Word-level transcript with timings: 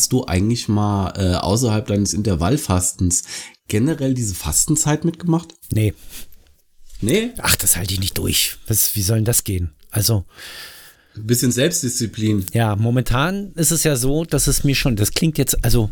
hast 0.00 0.12
du 0.12 0.24
eigentlich 0.24 0.66
mal 0.66 1.12
äh, 1.18 1.34
außerhalb 1.34 1.86
deines 1.86 2.14
Intervallfastens 2.14 3.24
generell 3.68 4.14
diese 4.14 4.34
Fastenzeit 4.34 5.04
mitgemacht? 5.04 5.48
Nee. 5.70 5.92
Nee? 7.02 7.32
Ach, 7.36 7.54
das 7.56 7.76
halte 7.76 7.92
ich 7.92 8.00
nicht 8.00 8.16
durch. 8.16 8.56
Was, 8.66 8.96
wie 8.96 9.02
soll 9.02 9.18
denn 9.18 9.26
das 9.26 9.44
gehen? 9.44 9.74
Also. 9.90 10.24
Ein 11.14 11.26
bisschen 11.26 11.52
Selbstdisziplin. 11.52 12.46
Ja, 12.54 12.76
momentan 12.76 13.52
ist 13.56 13.72
es 13.72 13.84
ja 13.84 13.94
so, 13.94 14.24
dass 14.24 14.46
es 14.46 14.64
mir 14.64 14.74
schon, 14.74 14.96
das 14.96 15.10
klingt 15.10 15.36
jetzt, 15.36 15.62
also 15.62 15.90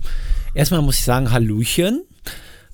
erstmal 0.55 0.81
muss 0.81 0.99
ich 1.01 1.05
sagen, 1.05 1.31
Hallöchen. 1.31 2.03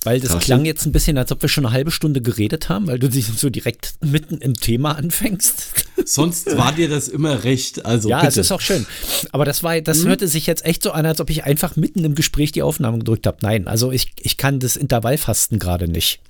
Weil 0.04 0.20
das 0.20 0.30
Taschen. 0.30 0.44
klang 0.44 0.64
jetzt 0.66 0.86
ein 0.86 0.92
bisschen, 0.92 1.18
als 1.18 1.32
ob 1.32 1.42
wir 1.42 1.48
schon 1.48 1.64
eine 1.64 1.74
halbe 1.74 1.90
Stunde 1.90 2.20
geredet 2.20 2.68
haben, 2.68 2.86
weil 2.86 2.98
du 2.98 3.08
dich 3.08 3.26
so 3.26 3.50
direkt 3.50 3.94
mitten 4.02 4.38
im 4.38 4.54
Thema 4.54 4.92
anfängst. 4.92 5.86
Sonst 6.04 6.56
war 6.56 6.72
dir 6.72 6.88
das 6.88 7.08
immer 7.08 7.44
recht. 7.44 7.84
Also 7.86 8.10
ja, 8.10 8.18
bitte. 8.18 8.28
es 8.28 8.36
ist 8.36 8.52
auch 8.52 8.60
schön. 8.60 8.86
Aber 9.32 9.44
das 9.44 9.62
war, 9.62 9.80
das 9.80 10.04
hörte 10.04 10.28
sich 10.28 10.46
jetzt 10.46 10.64
echt 10.64 10.82
so 10.82 10.92
an, 10.92 11.06
als 11.06 11.20
ob 11.20 11.30
ich 11.30 11.44
einfach 11.44 11.76
mitten 11.76 12.04
im 12.04 12.14
Gespräch 12.14 12.52
die 12.52 12.62
Aufnahme 12.62 12.98
gedrückt 12.98 13.26
habe. 13.26 13.38
Nein, 13.40 13.66
also 13.66 13.90
ich, 13.90 14.12
ich 14.20 14.36
kann 14.36 14.60
das 14.60 14.76
Intervallfasten 14.76 15.58
gerade 15.58 15.88
nicht. 15.88 16.20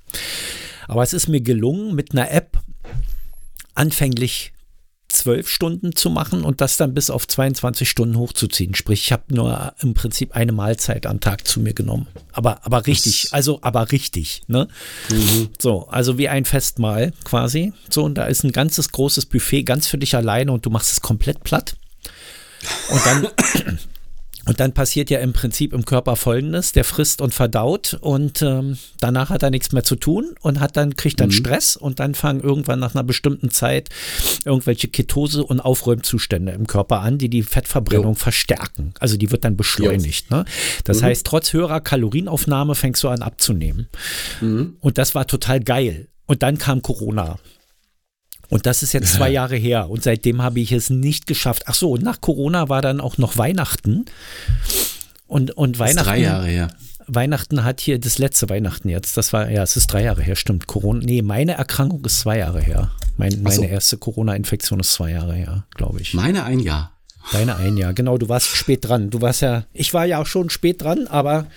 Aber 0.87 1.03
es 1.03 1.13
ist 1.13 1.27
mir 1.27 1.41
gelungen, 1.41 1.95
mit 1.95 2.13
einer 2.13 2.31
App 2.31 2.59
anfänglich 3.73 4.53
zwölf 5.15 5.49
Stunden 5.49 5.95
zu 5.95 6.09
machen 6.09 6.43
und 6.43 6.61
das 6.61 6.77
dann 6.77 6.93
bis 6.93 7.09
auf 7.09 7.27
22 7.27 7.89
Stunden 7.89 8.17
hochzuziehen. 8.17 8.75
Sprich, 8.75 9.05
ich 9.05 9.11
habe 9.11 9.23
nur 9.29 9.73
im 9.81 9.93
Prinzip 9.93 10.35
eine 10.35 10.51
Mahlzeit 10.51 11.05
am 11.05 11.19
Tag 11.19 11.47
zu 11.47 11.59
mir 11.59 11.73
genommen. 11.73 12.07
Aber, 12.31 12.65
aber 12.65 12.85
richtig, 12.85 13.29
also 13.31 13.59
aber 13.61 13.91
richtig, 13.91 14.43
ne? 14.47 14.67
So, 15.59 15.87
also 15.87 16.17
wie 16.17 16.29
ein 16.29 16.45
Festmahl 16.45 17.13
quasi. 17.23 17.73
So, 17.89 18.03
und 18.03 18.15
da 18.15 18.25
ist 18.25 18.43
ein 18.43 18.51
ganzes 18.51 18.91
großes 18.91 19.25
Buffet 19.25 19.63
ganz 19.63 19.87
für 19.87 19.97
dich 19.97 20.15
alleine 20.15 20.51
und 20.51 20.65
du 20.65 20.69
machst 20.69 20.91
es 20.91 21.01
komplett 21.01 21.43
platt. 21.43 21.75
Und 22.89 23.05
dann, 23.05 23.27
und 24.47 24.59
dann 24.59 24.73
passiert 24.73 25.09
ja 25.09 25.19
im 25.19 25.33
Prinzip 25.33 25.73
im 25.73 25.85
Körper 25.85 26.15
Folgendes: 26.15 26.71
Der 26.71 26.83
frisst 26.83 27.21
und 27.21 27.33
verdaut 27.33 27.97
und 27.99 28.41
ähm, 28.41 28.77
danach 28.99 29.29
hat 29.29 29.43
er 29.43 29.49
nichts 29.49 29.71
mehr 29.71 29.83
zu 29.83 29.95
tun 29.95 30.35
und 30.41 30.59
hat 30.59 30.77
dann 30.77 30.95
kriegt 30.95 31.19
dann 31.19 31.31
Stress 31.31 31.75
und 31.75 31.99
dann 31.99 32.15
fangen 32.15 32.41
irgendwann 32.41 32.79
nach 32.79 32.95
einer 32.95 33.03
bestimmten 33.03 33.49
Zeit 33.49 33.89
irgendwelche 34.45 34.87
Ketose 34.87 35.43
und 35.43 35.59
Aufräumzustände 35.59 36.51
im 36.51 36.67
Körper 36.67 37.01
an, 37.01 37.17
die 37.17 37.29
die 37.29 37.43
Fettverbrennung 37.43 38.15
verstärken. 38.15 38.93
Also 38.99 39.17
die 39.17 39.31
wird 39.31 39.43
dann 39.43 39.57
beschleunigt. 39.57 40.31
Ne? 40.31 40.45
Das 40.83 41.01
heißt, 41.01 41.25
trotz 41.25 41.53
höherer 41.53 41.81
Kalorienaufnahme 41.81 42.75
fängst 42.75 43.03
du 43.03 43.09
an 43.09 43.21
abzunehmen. 43.21 43.87
Und 44.79 44.97
das 44.97 45.15
war 45.15 45.27
total 45.27 45.59
geil. 45.59 46.07
Und 46.25 46.43
dann 46.43 46.57
kam 46.57 46.81
Corona. 46.81 47.37
Und 48.49 48.65
das 48.65 48.83
ist 48.83 48.93
jetzt 48.93 49.13
zwei 49.13 49.29
Jahre 49.29 49.55
her. 49.55 49.89
Und 49.89 50.03
seitdem 50.03 50.41
habe 50.41 50.59
ich 50.59 50.71
es 50.71 50.89
nicht 50.89 51.27
geschafft. 51.27 51.63
Ach 51.65 51.73
so, 51.73 51.91
und 51.91 52.03
nach 52.03 52.21
Corona 52.21 52.69
war 52.69 52.81
dann 52.81 53.01
auch 53.01 53.17
noch 53.17 53.37
Weihnachten. 53.37 54.05
Und, 55.27 55.51
und 55.51 55.79
Weihnachten. 55.79 56.07
drei 56.07 56.19
Jahre 56.19 56.47
her. 56.47 56.67
Weihnachten 57.07 57.63
hat 57.63 57.81
hier 57.81 57.99
das 57.99 58.17
letzte 58.17 58.49
Weihnachten 58.49 58.89
jetzt. 58.89 59.17
Das 59.17 59.33
war, 59.33 59.49
ja, 59.49 59.63
es 59.63 59.77
ist 59.77 59.87
drei 59.87 60.03
Jahre 60.03 60.21
her, 60.21 60.35
stimmt. 60.35 60.67
Corona, 60.67 61.01
nee, 61.03 61.21
meine 61.21 61.53
Erkrankung 61.53 62.03
ist 62.05 62.19
zwei 62.19 62.39
Jahre 62.39 62.61
her. 62.61 62.91
Mein, 63.17 63.41
meine 63.41 63.55
so. 63.55 63.63
erste 63.63 63.97
Corona-Infektion 63.97 64.79
ist 64.79 64.93
zwei 64.93 65.11
Jahre 65.11 65.33
her, 65.33 65.65
glaube 65.75 66.01
ich. 66.01 66.13
Meine 66.13 66.43
ein 66.43 66.59
Jahr. 66.59 66.91
Deine 67.31 67.55
ein 67.55 67.77
Jahr, 67.77 67.93
genau. 67.93 68.17
Du 68.17 68.29
warst 68.29 68.47
spät 68.47 68.87
dran. 68.87 69.09
Du 69.09 69.21
warst 69.21 69.41
ja, 69.41 69.63
ich 69.73 69.93
war 69.93 70.05
ja 70.05 70.21
auch 70.21 70.27
schon 70.27 70.49
spät 70.49 70.83
dran, 70.83 71.07
aber 71.07 71.47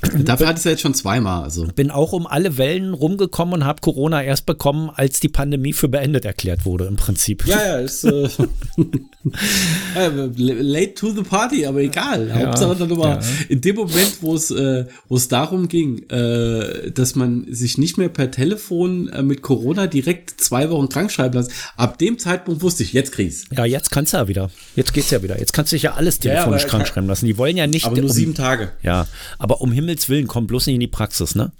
Dafür 0.00 0.46
hatte 0.46 0.56
ich 0.56 0.60
es 0.60 0.64
ja 0.64 0.70
jetzt 0.72 0.80
schon 0.80 0.94
zweimal. 0.94 1.42
Also 1.42 1.66
bin 1.74 1.90
auch 1.90 2.12
um 2.12 2.26
alle 2.26 2.56
Wellen 2.56 2.94
rumgekommen 2.94 3.54
und 3.54 3.64
habe 3.64 3.80
Corona 3.80 4.22
erst 4.22 4.46
bekommen, 4.46 4.90
als 4.94 5.18
die 5.18 5.28
Pandemie 5.28 5.72
für 5.72 5.88
beendet 5.88 6.24
erklärt 6.24 6.64
wurde, 6.64 6.86
im 6.86 6.94
Prinzip. 6.96 7.44
Ja, 7.46 7.66
ja, 7.66 7.78
ist 7.78 8.04
äh, 8.04 8.28
äh, 9.96 10.08
late 10.36 10.94
to 10.94 11.10
the 11.10 11.22
party, 11.22 11.66
aber 11.66 11.80
egal. 11.80 12.32
Hauptsache 12.32 12.76
dann 12.76 12.90
immer 12.90 13.08
ja. 13.08 13.20
in 13.48 13.60
dem 13.60 13.74
Moment, 13.74 14.18
wo 14.20 14.36
es 14.36 14.52
äh, 14.52 14.84
darum 15.28 15.68
ging, 15.68 16.08
äh, 16.10 16.92
dass 16.92 17.16
man 17.16 17.46
sich 17.50 17.76
nicht 17.76 17.98
mehr 17.98 18.08
per 18.08 18.30
Telefon 18.30 19.08
äh, 19.08 19.22
mit 19.22 19.42
Corona 19.42 19.88
direkt 19.88 20.40
zwei 20.40 20.70
Wochen 20.70 20.88
krank 20.88 21.10
schreiben 21.10 21.36
lässt. 21.36 21.50
Ab 21.76 21.98
dem 21.98 22.18
Zeitpunkt 22.20 22.62
wusste 22.62 22.84
ich, 22.84 22.92
jetzt 22.92 23.12
krieg's. 23.12 23.44
Ja, 23.50 23.64
jetzt 23.64 23.90
kannst 23.90 24.12
du 24.12 24.18
ja 24.18 24.28
wieder. 24.28 24.50
Jetzt 24.76 24.94
geht's 24.94 25.10
ja 25.10 25.22
wieder. 25.24 25.40
Jetzt 25.40 25.52
kannst 25.52 25.72
du 25.72 25.76
dich 25.76 25.82
ja 25.82 25.94
alles 25.94 26.18
ja, 26.22 26.30
telefonisch 26.30 26.62
aber- 26.62 26.70
krank 26.70 26.86
schreiben 26.86 27.08
lassen. 27.08 27.26
Die 27.26 27.36
wollen 27.36 27.56
ja 27.56 27.66
nicht. 27.66 27.84
Aber 27.84 27.96
nur 27.96 28.04
um, 28.04 28.10
sieben 28.10 28.34
Tage. 28.34 28.70
Ja, 28.82 29.08
aber 29.38 29.60
um 29.60 29.72
Himmels 29.78 30.08
Willen, 30.08 30.26
komm 30.26 30.48
bloß 30.48 30.66
nicht 30.66 30.74
in 30.74 30.80
die 30.80 30.88
Praxis, 30.88 31.36
ne? 31.36 31.52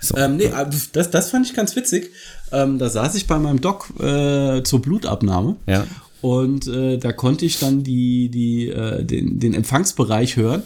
So. 0.00 0.16
Ähm, 0.16 0.36
nee, 0.36 0.50
das, 0.92 1.10
das 1.10 1.30
fand 1.30 1.44
ich 1.44 1.54
ganz 1.54 1.74
witzig. 1.74 2.10
Ähm, 2.52 2.78
da 2.78 2.88
saß 2.88 3.16
ich 3.16 3.26
bei 3.26 3.38
meinem 3.38 3.60
Doc 3.60 3.90
äh, 4.00 4.62
zur 4.62 4.80
Blutabnahme. 4.80 5.56
Ja. 5.66 5.86
Und 6.22 6.68
äh, 6.68 6.98
da 6.98 7.12
konnte 7.12 7.44
ich 7.44 7.58
dann 7.58 7.82
die, 7.82 8.28
die, 8.28 8.68
äh, 8.68 9.04
den, 9.04 9.40
den 9.40 9.54
Empfangsbereich 9.54 10.36
hören. 10.36 10.62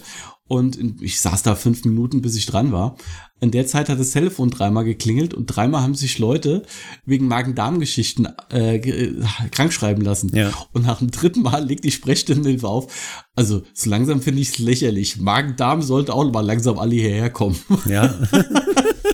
Und 0.46 0.78
ich 1.00 1.20
saß 1.20 1.42
da 1.42 1.54
fünf 1.54 1.84
Minuten, 1.84 2.20
bis 2.20 2.36
ich 2.36 2.44
dran 2.44 2.70
war. 2.70 2.96
In 3.40 3.50
der 3.50 3.66
Zeit 3.66 3.88
hat 3.88 3.98
das 3.98 4.10
Telefon 4.10 4.50
dreimal 4.50 4.84
geklingelt 4.84 5.32
und 5.34 5.46
dreimal 5.46 5.82
haben 5.82 5.94
sich 5.94 6.18
Leute 6.18 6.64
wegen 7.06 7.28
Magen-Darm-Geschichten 7.28 8.28
äh, 8.52 8.76
äh, 8.76 9.14
krank 9.50 9.72
schreiben 9.72 10.02
lassen. 10.02 10.30
Ja. 10.34 10.52
Und 10.72 10.84
nach 10.86 10.98
dem 10.98 11.10
dritten 11.10 11.42
Mal 11.42 11.64
legt 11.66 11.84
die 11.84 11.90
Sprechstundenhilfe 11.90 12.68
auf. 12.68 13.22
Also 13.34 13.62
so 13.72 13.88
langsam 13.90 14.20
finde 14.20 14.42
ich 14.42 14.50
es 14.50 14.58
lächerlich. 14.58 15.18
Magen-Darm 15.18 15.82
sollte 15.82 16.12
auch 16.14 16.30
mal 16.30 16.44
langsam 16.44 16.78
alle 16.78 16.94
hierher 16.94 17.30
kommen. 17.30 17.56
Ja, 17.86 18.14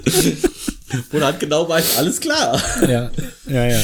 Oder 1.13 1.29
hat 1.29 1.41
genau 1.41 1.69
weiß, 1.69 1.99
alles 1.99 2.21
klar. 2.21 2.61
ja, 2.83 3.11
ja, 3.49 3.67
ja. 3.67 3.79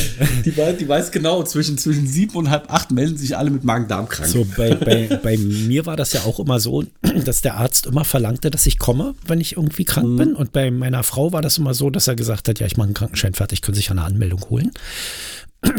Die 0.44 0.56
weiß, 0.56 0.76
die 0.78 0.88
weiß 0.88 1.10
genau, 1.10 1.42
zwischen, 1.42 1.78
zwischen 1.78 2.06
sieben 2.06 2.36
und 2.36 2.50
halb 2.50 2.72
acht 2.72 2.90
melden 2.90 3.16
sich 3.16 3.36
alle 3.36 3.50
mit 3.50 3.64
Magen-Darm 3.64 4.08
krank. 4.08 4.28
So, 4.28 4.46
bei, 4.56 4.74
bei, 4.74 5.18
bei 5.22 5.36
mir 5.36 5.86
war 5.86 5.96
das 5.96 6.12
ja 6.12 6.22
auch 6.22 6.40
immer 6.40 6.60
so, 6.60 6.84
dass 7.24 7.42
der 7.42 7.56
Arzt 7.56 7.86
immer 7.86 8.04
verlangte, 8.04 8.50
dass 8.50 8.66
ich 8.66 8.78
komme, 8.78 9.14
wenn 9.26 9.40
ich 9.40 9.56
irgendwie 9.56 9.84
krank 9.84 10.16
bin. 10.16 10.34
Und 10.34 10.52
bei 10.52 10.70
meiner 10.70 11.02
Frau 11.02 11.32
war 11.32 11.42
das 11.42 11.58
immer 11.58 11.74
so, 11.74 11.90
dass 11.90 12.08
er 12.08 12.16
gesagt 12.16 12.48
hat, 12.48 12.58
ja, 12.60 12.66
ich 12.66 12.76
mache 12.76 12.86
einen 12.86 12.94
Krankenschein 12.94 13.34
fertig, 13.34 13.62
können 13.62 13.76
sich 13.76 13.90
eine 13.90 14.02
Anmeldung 14.02 14.40
holen. 14.50 14.72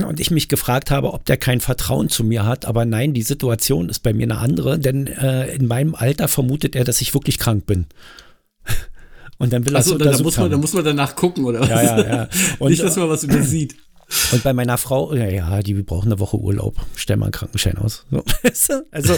Und 0.05 0.19
ich 0.19 0.31
mich 0.31 0.49
gefragt 0.49 0.91
habe, 0.91 1.13
ob 1.13 1.25
der 1.25 1.37
kein 1.37 1.61
Vertrauen 1.61 2.09
zu 2.09 2.23
mir 2.23 2.45
hat. 2.45 2.65
Aber 2.65 2.85
nein, 2.85 3.13
die 3.13 3.21
Situation 3.21 3.89
ist 3.89 3.99
bei 3.99 4.13
mir 4.13 4.23
eine 4.23 4.39
andere, 4.39 4.79
denn 4.79 5.07
äh, 5.07 5.53
in 5.53 5.67
meinem 5.67 5.95
Alter 5.95 6.27
vermutet 6.27 6.75
er, 6.75 6.83
dass 6.83 6.99
ich 7.01 7.13
wirklich 7.13 7.37
krank 7.37 7.65
bin. 7.65 7.85
Und 9.39 9.53
dann 9.53 9.65
will 9.65 9.73
er 9.75 9.79
es 9.79 9.85
Achso, 9.87 9.97
da, 9.97 10.05
da, 10.05 10.11
untersucht 10.11 10.25
muss 10.25 10.37
man, 10.37 10.49
da 10.49 10.53
haben. 10.55 10.61
muss 10.61 10.73
man 10.73 10.85
danach 10.85 11.15
gucken, 11.15 11.45
oder 11.45 11.59
was? 11.61 11.69
Ja, 11.69 11.81
ja, 11.99 12.07
ja. 12.07 12.29
Und- 12.59 12.69
Nicht, 12.71 12.83
dass 12.83 12.95
man 12.95 13.09
was 13.09 13.23
übersieht. 13.23 13.75
Und 14.31 14.41
bei 14.41 14.53
meiner 14.53 14.77
Frau, 14.77 15.13
ja, 15.13 15.25
ja, 15.27 15.61
die 15.61 15.73
brauchen 15.73 16.07
eine 16.07 16.19
Woche 16.19 16.37
Urlaub. 16.37 16.77
Stell 16.95 17.17
mal 17.17 17.25
einen 17.25 17.33
Krankenschein 17.33 17.77
aus. 17.77 18.05
So? 18.53 18.73
Also, 18.91 19.13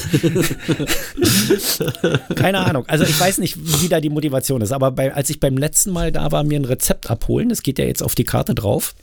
keine 2.36 2.60
Ahnung. 2.60 2.86
Also, 2.88 3.04
ich 3.04 3.20
weiß 3.20 3.38
nicht, 3.40 3.58
wie 3.84 3.90
da 3.90 4.00
die 4.02 4.10
Motivation 4.10 4.62
ist. 4.62 4.72
Aber 4.72 4.92
bei, 4.92 5.14
als 5.14 5.30
ich 5.30 5.40
beim 5.40 5.58
letzten 5.58 5.92
Mal 5.92 6.12
da 6.12 6.32
war, 6.32 6.44
mir 6.44 6.60
ein 6.60 6.66
Rezept 6.66 7.10
abholen, 7.10 7.50
das 7.50 7.64
geht 7.64 7.80
ja 7.80 7.86
jetzt 7.86 8.04
auf 8.04 8.16
die 8.16 8.24
Karte 8.24 8.56
drauf. 8.56 8.96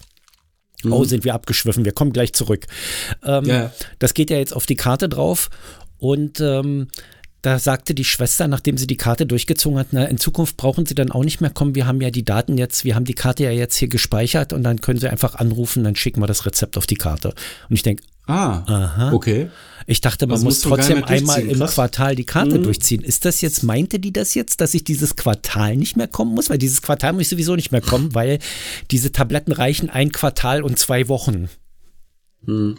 Oh, 0.88 1.04
sind 1.04 1.25
wir 1.25 1.34
abgeschwiffen. 1.34 1.84
Wir 1.84 1.93
kommen 1.93 2.12
gleich 2.12 2.33
zurück. 2.33 2.66
Ähm, 3.25 3.44
Ja. 3.44 3.72
Das 3.98 4.15
geht 4.15 4.31
ja 4.31 4.37
jetzt 4.38 4.54
auf 4.54 4.66
die 4.66 4.77
Karte 4.77 5.09
drauf. 5.09 5.50
Und 5.98 6.41
ähm, 6.41 6.88
da 7.42 7.58
sagte 7.58 7.94
die 7.94 8.04
Schwester, 8.04 8.48
nachdem 8.48 8.76
sie 8.76 8.86
die 8.88 8.97
Karte 8.97 9.24
durchgezogen 9.26 9.78
hat, 9.78 9.88
na, 9.92 10.04
in 10.06 10.19
Zukunft 10.19 10.56
brauchen 10.56 10.84
sie 10.86 10.94
dann 10.94 11.12
auch 11.12 11.22
nicht 11.22 11.41
mehr 11.41 11.50
kommen. 11.50 11.74
Wir 11.74 11.86
haben 11.86 12.00
ja 12.00 12.10
die 12.10 12.24
Daten 12.24 12.58
jetzt, 12.58 12.84
wir 12.84 12.94
haben 12.97 13.04
die 13.04 13.14
Karte 13.14 13.44
ja 13.44 13.50
jetzt 13.50 13.76
hier 13.76 13.88
gespeichert 13.88 14.52
und 14.52 14.64
dann 14.64 14.80
können 14.80 14.98
sie 14.98 15.08
einfach 15.08 15.36
anrufen, 15.36 15.84
dann 15.84 15.94
schicken 15.94 16.20
wir 16.20 16.26
das 16.26 16.44
Rezept 16.47 16.76
auf 16.76 16.86
die 16.86 16.97
Karte. 16.97 17.34
Und 17.69 17.76
ich 17.76 17.82
denke, 17.82 18.02
Ah, 18.28 18.64
Aha. 18.66 19.12
okay. 19.12 19.50
ich 19.86 20.00
dachte, 20.00 20.26
man 20.26 20.34
Also 20.34 20.47
muss 20.47 20.60
trotzdem 20.60 21.04
einmal 21.04 21.42
im 21.42 21.58
Krass. 21.58 21.70
Mhm. 21.70 21.74
Quartal 21.74 22.16
die 22.16 22.24
Karte 22.24 22.58
durchziehen. 22.58 23.02
Ist 23.04 23.24
das 23.24 23.41
jetzt, 23.41 23.62
meinte 23.62 24.00
die 24.00 24.12
das 24.12 24.34
jetzt, 24.34 24.60
dass 24.60 24.74
ich 24.74 24.82
dieses 24.82 25.14
Quartal 25.14 25.76
nicht 25.76 25.97
mehr 25.97 26.08
kommen 26.08 26.34
muss? 26.34 26.50
Weil 26.50 26.58
dieses 26.58 26.82
Quartal 26.82 27.12
muss 27.12 27.22
ich 27.22 27.28
sowieso 27.28 27.54
nicht 27.54 27.70
mehr 27.70 27.80
kommen, 27.82 28.16
weil 28.16 28.41
diese 28.91 29.12
Tabletten 29.12 29.53
reichen 29.53 29.91
ein 29.91 30.10
Quartal 30.10 30.62
und 30.64 30.76
zwei 30.76 31.06
Wochen. 31.06 31.48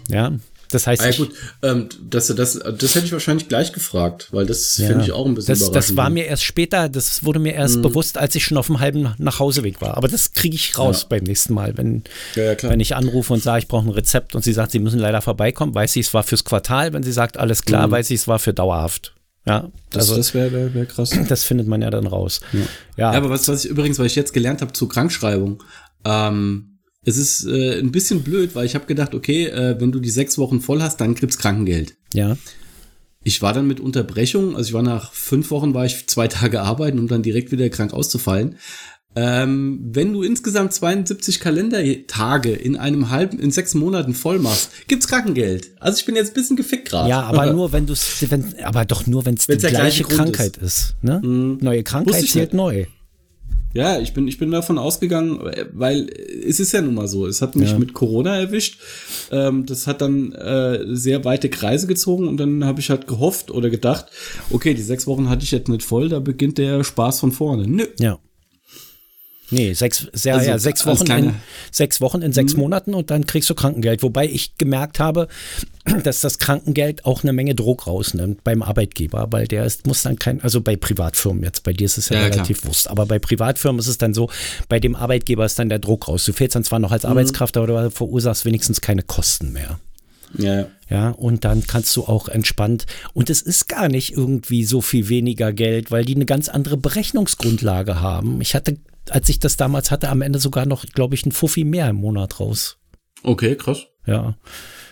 Ja, 0.09 0.33
das 0.71 0.87
heißt. 0.87 1.01
Ah, 1.01 1.09
ja, 1.09 1.17
gut, 1.17 1.31
ähm, 1.63 1.89
das, 2.09 2.27
das, 2.27 2.59
das 2.59 2.95
hätte 2.95 3.05
ich 3.05 3.11
wahrscheinlich 3.11 3.47
gleich 3.47 3.73
gefragt, 3.73 4.27
weil 4.31 4.45
das 4.45 4.77
Ja. 4.77 4.87
finde 4.87 5.03
ich 5.05 5.11
auch 5.11 5.25
ein 5.25 5.35
bisschen 5.35 5.57
das, 5.57 5.71
das 5.71 5.95
war 5.95 6.09
mir 6.09 6.25
erst 6.25 6.43
später, 6.43 6.89
das 6.89 7.23
wurde 7.23 7.39
mir 7.39 7.53
erst 7.53 7.81
bewusst, 7.81 8.17
als 8.17 8.35
ich 8.35 8.43
schon 8.45 8.57
auf 8.57 8.67
dem 8.67 8.79
halben 8.79 9.13
Nachhauseweg 9.17 9.81
war. 9.81 9.97
Aber 9.97 10.07
das 10.07 10.33
kriege 10.33 10.55
ich 10.55 10.77
raus 10.77 11.07
beim 11.07 11.23
nächsten 11.23 11.53
Mal. 11.53 11.77
Wenn, 11.77 12.03
Ja, 12.35 12.43
ja, 12.53 12.63
wenn 12.63 12.79
ich 12.79 12.95
anrufe 12.95 13.33
und 13.33 13.41
sage, 13.43 13.59
ich 13.59 13.67
brauche 13.67 13.85
ein 13.87 13.91
Rezept 13.91 14.35
und 14.35 14.43
sie 14.43 14.53
sagt, 14.53 14.71
sie 14.71 14.79
müssen 14.79 14.99
leider 14.99 15.21
vorbeikommen, 15.21 15.73
weiß 15.75 15.95
ich, 15.95 16.07
es 16.07 16.13
war 16.13 16.23
fürs 16.23 16.43
Quartal. 16.43 16.93
Wenn 16.93 17.03
sie 17.03 17.11
sagt, 17.11 17.37
alles 17.37 17.63
klar, 17.63 17.89
weiß 17.89 18.09
ich, 18.11 18.21
es 18.21 18.27
war 18.27 18.39
für 18.39 18.53
dauerhaft. 18.53 19.13
Ja, 19.45 19.71
das, 19.91 20.03
also 20.09 20.17
das 20.17 20.33
wäre 20.33 20.51
wär, 20.51 20.73
wär 20.73 20.85
krass. 20.85 21.11
das 21.29 21.45
findet 21.45 21.67
man 21.67 21.81
ja 21.81 21.89
dann 21.89 22.05
raus. 22.05 22.41
Ja, 22.51 22.59
Ja, 22.97 23.11
aber 23.11 23.29
was, 23.29 23.47
was 23.47 23.63
ich 23.63 23.71
übrigens, 23.71 23.97
weil 23.97 24.07
ich 24.07 24.15
jetzt 24.15 24.33
gelernt 24.33 24.61
habe 24.61 24.73
zur 24.73 24.89
Krankschreibung, 24.89 25.63
ähm, 26.03 26.76
es 27.07 27.15
ist 27.15 27.45
äh, 27.45 27.79
ein 27.79 27.91
bisschen 27.91 28.21
blöd, 28.21 28.53
weil 28.53 28.65
ich 28.65 28.75
habe 28.75 28.85
gedacht, 28.85 29.15
okay, 29.15 29.45
äh, 29.45 29.79
wenn 29.79 29.93
du 29.93 30.01
die 30.01 30.09
sechs 30.09 30.37
Wochen 30.37 30.59
voll 30.59 30.81
hast, 30.81 30.99
dann 30.99 31.15
kriegst 31.15 31.39
Krankengeld. 31.39 31.95
ja, 32.13 32.37
Ich 33.23 33.41
war 33.41 33.53
dann 33.53 33.65
mit 33.65 33.79
Unterbrechung, 33.79 34.57
also 34.57 34.67
ich 34.67 34.73
war 34.73 34.83
nach 34.83 35.13
fünf 35.13 35.49
Wochen, 35.49 35.73
war 35.73 35.85
ich 35.85 36.07
zwei 36.07 36.27
Tage 36.27 36.61
arbeiten, 36.61 36.99
um 36.99 37.07
dann 37.07 37.23
direkt 37.23 37.53
wieder 37.53 37.69
krank 37.69 37.93
auszufallen. 37.93 38.57
Ähm, 39.15 39.79
wenn 39.83 40.11
du 40.11 40.21
insgesamt 40.21 40.73
72 40.73 41.39
Kalendertage 41.39 42.51
in 42.51 42.75
einem 42.75 43.09
halben, 43.09 43.39
in 43.39 43.51
sechs 43.51 43.73
Monaten 43.73 44.13
voll 44.13 44.37
machst, 44.39 44.71
gibt's 44.89 45.07
Krankengeld. 45.07 45.71
Also 45.79 45.99
ich 45.99 46.05
bin 46.05 46.15
jetzt 46.15 46.31
ein 46.31 46.33
bisschen 46.33 46.57
gefickt 46.57 46.89
gerade. 46.89 47.09
Ja, 47.09 47.21
aber 47.21 47.45
nur 47.53 47.71
wenn 47.71 47.85
du 47.85 47.93
wenn, 47.93 48.53
aber 48.63 48.83
doch 48.83 49.07
nur, 49.07 49.25
wenn 49.25 49.35
es 49.35 49.47
die 49.47 49.55
gleiche 49.55 50.03
Krankheit 50.03 50.57
ist. 50.57 50.89
ist 50.89 51.03
ne? 51.03 51.21
Mhm. 51.23 51.57
Neue 51.61 51.83
Krankheit 51.83 52.27
zählt 52.27 52.53
neu. 52.53 52.85
Ja, 53.77 53.99
ich 53.99 54.11
bin, 54.11 54.27
ich 54.27 54.39
bin 54.39 54.49
davon 54.49 54.79
ausgegangen, 54.79 55.39
weil 55.71 56.09
es 56.09 56.59
ist 56.59 56.71
ja 56.71 56.81
nun 56.81 56.95
mal 56.95 57.07
so. 57.07 57.27
Es 57.27 57.43
hat 57.43 57.55
mich 57.55 57.73
ja. 57.73 57.77
mit 57.77 57.93
Corona 57.93 58.35
erwischt. 58.35 58.79
Ähm, 59.29 59.67
das 59.67 59.85
hat 59.85 60.01
dann 60.01 60.31
äh, 60.31 60.79
sehr 60.95 61.23
weite 61.25 61.47
Kreise 61.47 61.85
gezogen 61.85 62.27
und 62.27 62.37
dann 62.37 62.65
habe 62.65 62.79
ich 62.79 62.89
halt 62.89 63.05
gehofft 63.05 63.51
oder 63.51 63.69
gedacht, 63.69 64.07
okay, 64.49 64.73
die 64.73 64.81
sechs 64.81 65.05
Wochen 65.05 65.29
hatte 65.29 65.43
ich 65.43 65.51
jetzt 65.51 65.69
nicht 65.69 65.83
voll, 65.83 66.09
da 66.09 66.19
beginnt 66.19 66.57
der 66.57 66.83
Spaß 66.83 67.19
von 67.19 67.31
vorne. 67.31 67.67
Nö. 67.67 67.85
Ja. 67.99 68.17
Nee, 69.49 69.73
sechs, 69.73 70.07
sehr, 70.11 70.35
also, 70.35 70.49
ja, 70.49 70.59
sechs 70.59 70.85
Wochen, 70.85 71.09
in, 71.09 71.35
sechs 71.71 72.01
Wochen 72.01 72.21
in 72.21 72.33
sechs 72.33 72.53
mhm. 72.53 72.61
Monaten 72.61 72.93
und 72.93 73.09
dann 73.11 73.25
kriegst 73.25 73.49
du 73.49 73.55
Krankengeld. 73.55 74.03
Wobei 74.03 74.25
ich 74.25 74.57
gemerkt 74.57 74.99
habe, 74.99 75.29
dass 76.03 76.19
das 76.19 76.37
Krankengeld 76.37 77.05
auch 77.05 77.23
eine 77.23 77.31
Menge 77.31 77.55
Druck 77.55 77.87
rausnimmt 77.87 78.43
beim 78.43 78.61
Arbeitgeber, 78.61 79.27
weil 79.31 79.47
der 79.47 79.65
ist, 79.65 79.87
muss 79.87 80.03
dann 80.03 80.19
kein, 80.19 80.41
also 80.41 80.59
bei 80.59 80.75
Privatfirmen 80.75 81.43
jetzt, 81.43 81.63
bei 81.63 81.71
dir 81.71 81.85
ist 81.85 81.97
es 81.97 82.09
ja, 82.09 82.17
ja 82.17 82.25
relativ 82.25 82.61
klar. 82.61 82.69
wurscht, 82.69 82.87
aber 82.87 83.05
bei 83.05 83.19
Privatfirmen 83.19 83.79
ist 83.79 83.87
es 83.87 83.97
dann 83.97 84.13
so, 84.13 84.29
bei 84.67 84.81
dem 84.81 84.95
Arbeitgeber 84.95 85.45
ist 85.45 85.57
dann 85.57 85.69
der 85.69 85.79
Druck 85.79 86.09
raus. 86.09 86.25
Du 86.25 86.33
fehlst 86.33 86.55
dann 86.55 86.65
zwar 86.65 86.79
noch 86.79 86.91
als 86.91 87.03
mhm. 87.03 87.11
Arbeitskraft, 87.11 87.55
aber 87.55 87.67
du 87.67 87.91
verursachst 87.91 88.43
wenigstens 88.43 88.81
keine 88.81 89.03
Kosten 89.03 89.53
mehr. 89.53 89.79
Ja. 90.37 90.67
Ja, 90.89 91.09
und 91.09 91.43
dann 91.43 91.67
kannst 91.67 91.95
du 91.97 92.03
auch 92.03 92.29
entspannt, 92.29 92.85
und 93.13 93.29
es 93.29 93.41
ist 93.41 93.67
gar 93.67 93.89
nicht 93.89 94.13
irgendwie 94.13 94.63
so 94.63 94.81
viel 94.81 95.09
weniger 95.09 95.51
Geld, 95.51 95.91
weil 95.91 96.05
die 96.05 96.15
eine 96.15 96.25
ganz 96.25 96.47
andere 96.47 96.77
Berechnungsgrundlage 96.77 97.99
haben. 97.99 98.39
Ich 98.39 98.55
hatte 98.55 98.77
als 99.11 99.29
ich 99.29 99.39
das 99.39 99.57
damals 99.57 99.91
hatte, 99.91 100.09
am 100.09 100.21
Ende 100.21 100.39
sogar 100.39 100.65
noch, 100.65 100.85
glaube 100.85 101.15
ich, 101.15 101.25
ein 101.25 101.31
Fuffi 101.31 101.63
mehr 101.63 101.89
im 101.89 101.97
Monat 101.97 102.39
raus. 102.39 102.77
Okay, 103.23 103.55
krass. 103.55 103.87
Ja. 104.05 104.37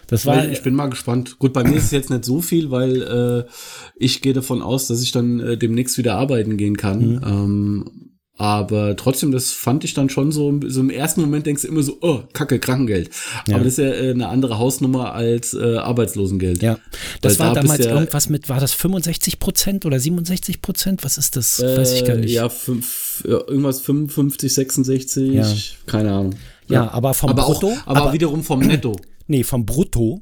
Das 0.08 0.26
war, 0.26 0.48
ich 0.48 0.62
bin 0.62 0.76
mal 0.76 0.90
gespannt. 0.90 1.40
Gut, 1.40 1.54
bei 1.54 1.64
mir 1.64 1.78
ist 1.78 1.86
es 1.86 1.92
jetzt 1.92 2.10
nicht 2.12 2.26
so 2.26 2.42
viel, 2.42 2.70
weil 2.70 3.02
äh, 3.02 3.52
ich 3.96 4.22
gehe 4.22 4.34
davon 4.34 4.62
aus, 4.62 4.88
dass 4.88 5.02
ich 5.02 5.12
dann 5.12 5.40
äh, 5.40 5.58
demnächst 5.58 5.98
wieder 5.98 6.16
arbeiten 6.16 6.58
gehen 6.58 6.78
kann. 6.78 7.00
Mhm. 7.00 7.22
Ähm, 7.26 8.05
aber 8.38 8.98
trotzdem, 8.98 9.32
das 9.32 9.52
fand 9.52 9.86
ich 9.86 9.94
dann 9.94 10.10
schon 10.10 10.34
so, 10.34 10.60
so 10.68 10.82
im 10.82 10.90
ersten 10.90 11.22
Moment 11.22 11.46
denkst 11.46 11.62
du 11.62 11.70
immer 11.70 11.84
so, 11.84 11.98
oh, 12.02 12.24
Kacke, 12.34 12.60
Krankengeld. 12.60 13.10
Ja. 13.48 13.56
Aber 13.56 13.64
das 13.64 13.78
ist 13.78 13.80
ja 13.80 13.92
äh, 13.92 14.12
eine 14.12 14.28
andere 14.28 14.58
Hausnummer 14.58 15.14
als 15.14 15.54
äh, 15.54 15.78
Arbeitslosengeld. 15.78 16.62
Ja, 16.62 16.78
das 17.22 17.40
Weil 17.40 17.48
war 17.48 17.56
da 17.56 17.62
damals 17.62 17.86
ja, 17.86 17.92
irgendwas 17.94 18.28
mit, 18.28 18.50
war 18.50 18.60
das 18.60 18.74
65 18.74 19.40
Prozent 19.40 19.86
oder 19.86 20.00
67 20.00 20.62
Prozent? 20.62 21.06
Was 21.06 21.18
ist 21.18 21.38
das? 21.38 21.60
Äh, 21.60 21.78
Weiß 21.78 21.94
ich 21.94 22.04
gar 22.04 22.18
nicht. 22.18 22.34
Ja, 22.34 22.50
fünf, 22.50 23.24
irgendwas 23.26 23.80
55, 23.80 24.54
66, 24.54 25.34
ja. 25.34 25.48
keine 25.86 26.12
Ahnung. 26.12 26.36
Ja, 26.68 26.84
ja 26.84 26.92
aber 26.92 27.14
vom 27.14 27.30
aber 27.30 27.44
Brutto. 27.44 27.68
Auch, 27.68 27.88
aber, 27.88 28.02
aber 28.02 28.14
wiederum 28.14 28.44
vom 28.44 28.60
Netto. 28.60 28.96
Nee, 29.28 29.44
vom 29.44 29.66
Brutto. 29.66 30.22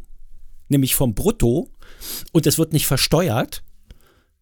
Nämlich 0.69 0.95
vom 0.95 1.13
Brutto. 1.13 1.69
Und 2.31 2.47
es 2.47 2.57
wird 2.57 2.71
nicht 2.71 2.87
versteuert. 2.87 3.63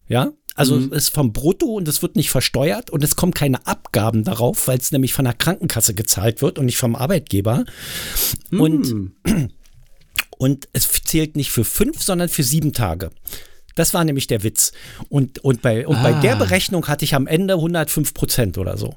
Ja, 0.06 0.30
also 0.54 0.76
mhm. 0.76 0.92
ist 0.92 1.10
vom 1.10 1.32
Brutto 1.32 1.66
und 1.66 1.88
es 1.88 2.02
wird 2.02 2.16
nicht 2.16 2.30
versteuert 2.30 2.90
und 2.90 3.02
es 3.02 3.16
kommen 3.16 3.32
keine 3.32 3.66
Abgaben 3.66 4.24
darauf, 4.24 4.68
weil 4.68 4.78
es 4.78 4.92
nämlich 4.92 5.14
von 5.14 5.24
der 5.24 5.34
Krankenkasse 5.34 5.94
gezahlt 5.94 6.42
wird 6.42 6.58
und 6.58 6.66
nicht 6.66 6.78
vom 6.78 6.94
Arbeitgeber. 6.94 7.64
Mhm. 8.50 8.60
Und, 8.60 9.12
und 10.38 10.68
es 10.72 10.90
zählt 11.04 11.36
nicht 11.36 11.50
für 11.50 11.64
fünf, 11.64 12.02
sondern 12.02 12.28
für 12.28 12.42
sieben 12.42 12.72
Tage. 12.72 13.10
Das 13.74 13.94
war 13.94 14.04
nämlich 14.04 14.26
der 14.26 14.42
Witz. 14.42 14.72
Und, 15.08 15.38
und, 15.38 15.62
bei, 15.62 15.86
und 15.86 15.96
ah. 15.96 16.02
bei 16.02 16.12
der 16.20 16.34
ah. 16.34 16.38
Berechnung 16.38 16.86
hatte 16.88 17.04
ich 17.04 17.14
am 17.14 17.26
Ende 17.26 17.54
105 17.54 18.12
Prozent 18.12 18.58
oder 18.58 18.76
so. 18.76 18.94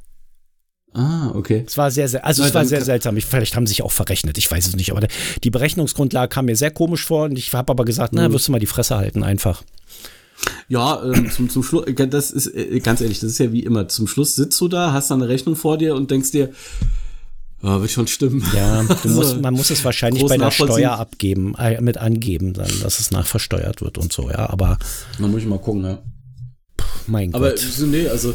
Ah, 0.93 1.31
okay. 1.33 1.63
Es 1.67 1.77
war 1.77 1.91
sehr, 1.91 2.07
sehr, 2.07 2.25
also 2.25 2.43
es 2.43 2.53
war 2.53 2.65
sehr 2.65 2.83
seltsam. 2.83 3.17
Ich, 3.17 3.25
vielleicht 3.25 3.55
haben 3.55 3.67
sie 3.67 3.71
sich 3.71 3.81
auch 3.81 3.91
verrechnet, 3.91 4.37
ich 4.37 4.49
weiß 4.49 4.67
es 4.67 4.75
nicht, 4.77 4.91
aber 4.91 5.05
die 5.43 5.49
Berechnungsgrundlage 5.49 6.29
kam 6.29 6.45
mir 6.45 6.55
sehr 6.55 6.71
komisch 6.71 7.05
vor 7.05 7.25
und 7.25 7.37
ich 7.37 7.53
habe 7.53 7.69
aber 7.69 7.83
gesagt, 7.83 8.13
mhm. 8.13 8.19
na, 8.19 8.31
wirst 8.31 8.47
du 8.47 8.53
mal 8.53 8.59
die 8.59 8.65
Fresse 8.65 8.95
halten 8.95 9.21
einfach. 9.21 9.63
Ja, 10.67 11.03
ähm, 11.03 11.29
zum, 11.31 11.49
zum 11.49 11.63
Schluss, 11.63 11.85
äh, 11.87 12.07
das 12.07 12.31
ist 12.31 12.47
äh, 12.47 12.79
ganz 12.79 13.01
ehrlich, 13.01 13.19
das 13.19 13.31
ist 13.31 13.39
ja 13.39 13.51
wie 13.51 13.63
immer. 13.63 13.87
Zum 13.87 14.07
Schluss 14.07 14.35
sitzt 14.35 14.59
du 14.61 14.67
da, 14.67 14.93
hast 14.93 15.11
dann 15.11 15.21
eine 15.21 15.29
Rechnung 15.29 15.55
vor 15.55 15.77
dir 15.77 15.95
und 15.95 16.11
denkst 16.11 16.31
dir, 16.31 16.51
ja, 17.61 17.81
wird 17.81 17.91
schon 17.91 18.07
stimmen. 18.07 18.43
Ja, 18.55 18.83
musst, 19.05 19.41
man 19.41 19.53
muss 19.53 19.69
es 19.69 19.83
wahrscheinlich 19.83 20.25
bei 20.25 20.37
der 20.37 20.51
Steuer 20.51 20.91
abgeben, 20.91 21.55
äh, 21.57 21.81
mit 21.81 21.97
angeben, 21.97 22.53
dann, 22.53 22.69
dass 22.81 22.99
es 22.99 23.11
nachversteuert 23.11 23.81
wird 23.81 23.97
und 23.97 24.13
so, 24.13 24.29
ja, 24.29 24.49
aber. 24.49 24.77
Man 25.19 25.31
muss 25.31 25.41
ich 25.41 25.47
mal 25.47 25.59
gucken, 25.59 25.83
ja. 25.83 25.99
Mein 27.07 27.33
aber, 27.33 27.51
Gott. 27.51 27.65
Aber 27.77 27.87
nee, 27.87 28.07
also 28.07 28.33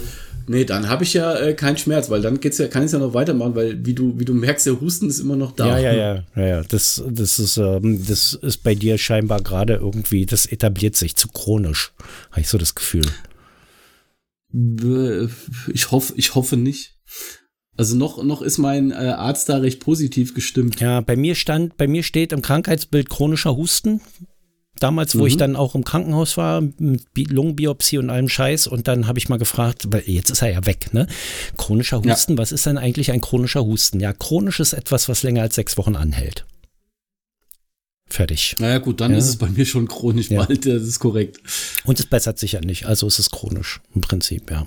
Nee, 0.51 0.65
dann 0.65 0.89
habe 0.89 1.05
ich 1.05 1.15
ja 1.15 1.39
äh, 1.39 1.55
keinen 1.55 1.77
Schmerz, 1.77 2.11
weil 2.11 2.23
dann 2.23 2.41
geht's 2.41 2.59
ja, 2.59 2.67
kann 2.67 2.85
ich 2.85 2.91
ja 2.91 2.99
noch 2.99 3.15
weitermachen, 3.15 3.55
weil 3.55 3.87
wie 3.87 3.95
du, 3.95 4.19
wie 4.19 4.25
du 4.25 4.35
merkst, 4.35 4.67
der 4.67 4.81
Husten 4.81 5.09
ist 5.09 5.21
immer 5.21 5.37
noch 5.37 5.53
da. 5.53 5.79
Ja, 5.79 5.79
ja, 5.79 5.93
ja, 5.93 6.25
ja, 6.35 6.47
ja. 6.47 6.63
Das, 6.63 7.01
das 7.09 7.39
ist, 7.39 7.57
ähm, 7.57 8.05
das 8.05 8.35
ist 8.35 8.65
bei 8.65 8.75
dir 8.75 8.99
scheinbar 8.99 9.43
gerade 9.43 9.75
irgendwie, 9.75 10.27
das 10.27 10.47
etabliert 10.47 10.97
sich 10.97 11.15
zu 11.15 11.29
chronisch. 11.29 11.93
Habe 12.33 12.41
ich 12.41 12.49
so 12.49 12.59
das 12.59 12.75
Gefühl. 12.75 13.07
Ich 15.73 15.93
hoffe, 15.93 16.15
ich 16.17 16.35
hoffe 16.35 16.57
nicht. 16.57 16.97
Also 17.77 17.97
noch, 17.97 18.21
noch 18.23 18.43
ist 18.43 18.59
mein 18.59 18.91
äh, 18.91 18.95
Arzt 18.95 19.49
da 19.49 19.59
recht 19.59 19.79
positiv 19.79 20.35
gestimmt. 20.35 20.81
Ja, 20.81 21.01
bei 21.01 21.15
mir 21.15 21.37
stand, 21.37 21.77
bei 21.77 21.87
mir 21.87 22.03
steht 22.03 22.33
im 22.33 22.43
Krankheitsbild 22.43 23.09
chronischer 23.09 23.57
Husten 23.57 24.01
damals, 24.81 25.15
wo 25.15 25.21
mhm. 25.21 25.27
ich 25.27 25.37
dann 25.37 25.57
auch 25.57 25.75
im 25.75 25.85
Krankenhaus 25.85 26.37
war, 26.37 26.61
mit 26.61 27.31
Lungenbiopsie 27.31 27.99
und 27.99 28.11
allem 28.11 28.29
Scheiß. 28.29 28.67
Und 28.67 28.89
dann 28.89 29.07
habe 29.07 29.19
ich 29.19 29.29
mal 29.29 29.39
gefragt, 29.39 29.85
weil 29.91 30.03
jetzt 30.07 30.31
ist 30.31 30.43
er 30.43 30.51
ja 30.51 30.67
weg, 30.67 30.93
ne? 30.93 31.07
Chronischer 31.57 32.03
Husten, 32.03 32.33
ja. 32.33 32.39
was 32.39 32.51
ist 32.51 32.67
denn 32.67 32.79
eigentlich 32.79 33.13
ein 33.13 33.21
chronischer 33.21 33.65
Husten? 33.65 34.01
Ja, 34.01 34.13
chronisch 34.13 34.61
ist 34.61 34.73
etwas, 34.73 35.09
was 35.09 35.23
länger 35.23 35.43
als 35.43 35.55
sechs 35.55 35.77
Wochen 35.77 35.95
anhält. 35.95 36.47
Fertig. 38.09 38.57
Naja, 38.59 38.79
gut, 38.79 39.01
dann 39.01 39.13
ja. 39.13 39.19
ist 39.19 39.29
es 39.29 39.37
bei 39.37 39.49
mir 39.49 39.65
schon 39.65 39.87
chronisch 39.87 40.31
ja. 40.31 40.45
bald, 40.45 40.67
das 40.67 40.83
ist 40.83 40.99
korrekt. 40.99 41.39
Und 41.85 42.01
es 42.01 42.07
bessert 42.07 42.39
sich 42.39 42.53
ja 42.53 42.61
nicht, 42.61 42.87
also 42.87 43.07
ist 43.07 43.21
es 43.21 43.31
chronisch 43.31 43.81
im 43.95 44.01
Prinzip, 44.01 44.51
ja. 44.51 44.67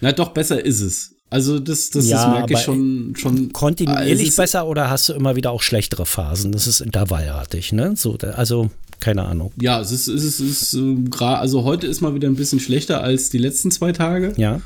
Na 0.00 0.10
doch, 0.10 0.30
besser 0.30 0.64
ist 0.64 0.80
es. 0.80 1.13
Also 1.34 1.58
das, 1.58 1.90
das, 1.90 2.08
ja, 2.08 2.16
das 2.16 2.32
merke 2.32 2.52
ich 2.52 2.60
schon, 2.60 3.14
schon. 3.16 3.52
Kontinuierlich 3.52 4.36
besser 4.36 4.68
oder 4.68 4.88
hast 4.88 5.08
du 5.08 5.14
immer 5.14 5.34
wieder 5.34 5.50
auch 5.50 5.62
schlechtere 5.62 6.06
Phasen? 6.06 6.52
Das 6.52 6.68
ist 6.68 6.80
intervallartig, 6.80 7.72
ne? 7.72 7.94
So, 7.96 8.16
also 8.36 8.70
keine 9.00 9.24
Ahnung. 9.24 9.50
Ja, 9.60 9.80
es 9.80 9.90
ist, 9.90 10.06
es 10.06 10.22
ist, 10.22 10.38
es 10.38 10.74
ist 10.74 10.74
äh, 10.74 11.24
also 11.24 11.64
heute 11.64 11.88
ist 11.88 12.02
mal 12.02 12.14
wieder 12.14 12.28
ein 12.28 12.36
bisschen 12.36 12.60
schlechter 12.60 13.02
als 13.02 13.30
die 13.30 13.38
letzten 13.38 13.72
zwei 13.72 13.90
Tage. 13.90 14.32
Ja. 14.36 14.60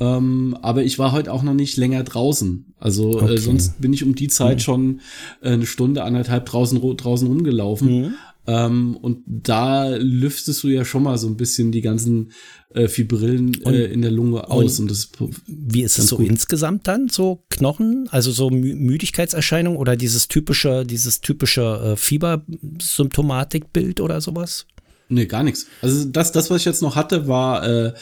Ähm, 0.00 0.56
aber 0.62 0.84
ich 0.84 0.98
war 0.98 1.12
heute 1.12 1.30
auch 1.30 1.42
noch 1.42 1.52
nicht 1.52 1.76
länger 1.76 2.02
draußen. 2.02 2.64
Also 2.80 3.18
äh, 3.18 3.22
okay. 3.22 3.34
äh, 3.34 3.36
sonst 3.36 3.78
bin 3.78 3.92
ich 3.92 4.02
um 4.02 4.14
die 4.14 4.28
Zeit 4.28 4.56
mhm. 4.56 4.60
schon 4.60 5.00
äh, 5.42 5.50
eine 5.50 5.66
Stunde, 5.66 6.02
anderthalb 6.02 6.46
draußen, 6.46 6.80
draußen 6.96 7.28
rumgelaufen. 7.28 7.88
Mhm. 7.88 8.14
Ähm, 8.46 8.96
und 8.96 9.24
da 9.26 9.96
lüftest 9.96 10.62
du 10.62 10.68
ja 10.68 10.84
schon 10.84 11.02
mal 11.02 11.18
so 11.18 11.26
ein 11.26 11.36
bisschen 11.36 11.72
die 11.72 11.80
ganzen 11.80 12.30
äh, 12.74 12.86
Fibrillen 12.88 13.60
äh, 13.64 13.86
in 13.86 14.02
der 14.02 14.12
Lunge 14.12 14.48
aus. 14.48 14.78
Und, 14.78 14.84
und 14.84 14.90
das 14.90 15.10
wie 15.46 15.82
ist 15.82 15.98
es 15.98 16.08
so 16.08 16.18
gut. 16.18 16.28
insgesamt 16.28 16.86
dann? 16.86 17.08
So 17.08 17.42
Knochen, 17.50 18.08
also 18.10 18.30
so 18.30 18.50
Mü 18.50 18.74
Müdigkeitserscheinung 18.74 19.76
oder 19.76 19.96
dieses 19.96 20.28
typische, 20.28 20.86
dieses 20.86 21.20
typische 21.20 21.94
äh, 21.94 21.96
Fiebersymptomatikbild 21.96 24.00
oder 24.00 24.20
sowas? 24.20 24.66
Nee, 25.08 25.26
gar 25.26 25.42
nichts. 25.42 25.66
Also 25.82 26.04
das, 26.04 26.32
das, 26.32 26.50
was 26.50 26.60
ich 26.60 26.64
jetzt 26.64 26.82
noch 26.82 26.96
hatte, 26.96 27.28
war 27.28 27.66
äh, 27.66 27.92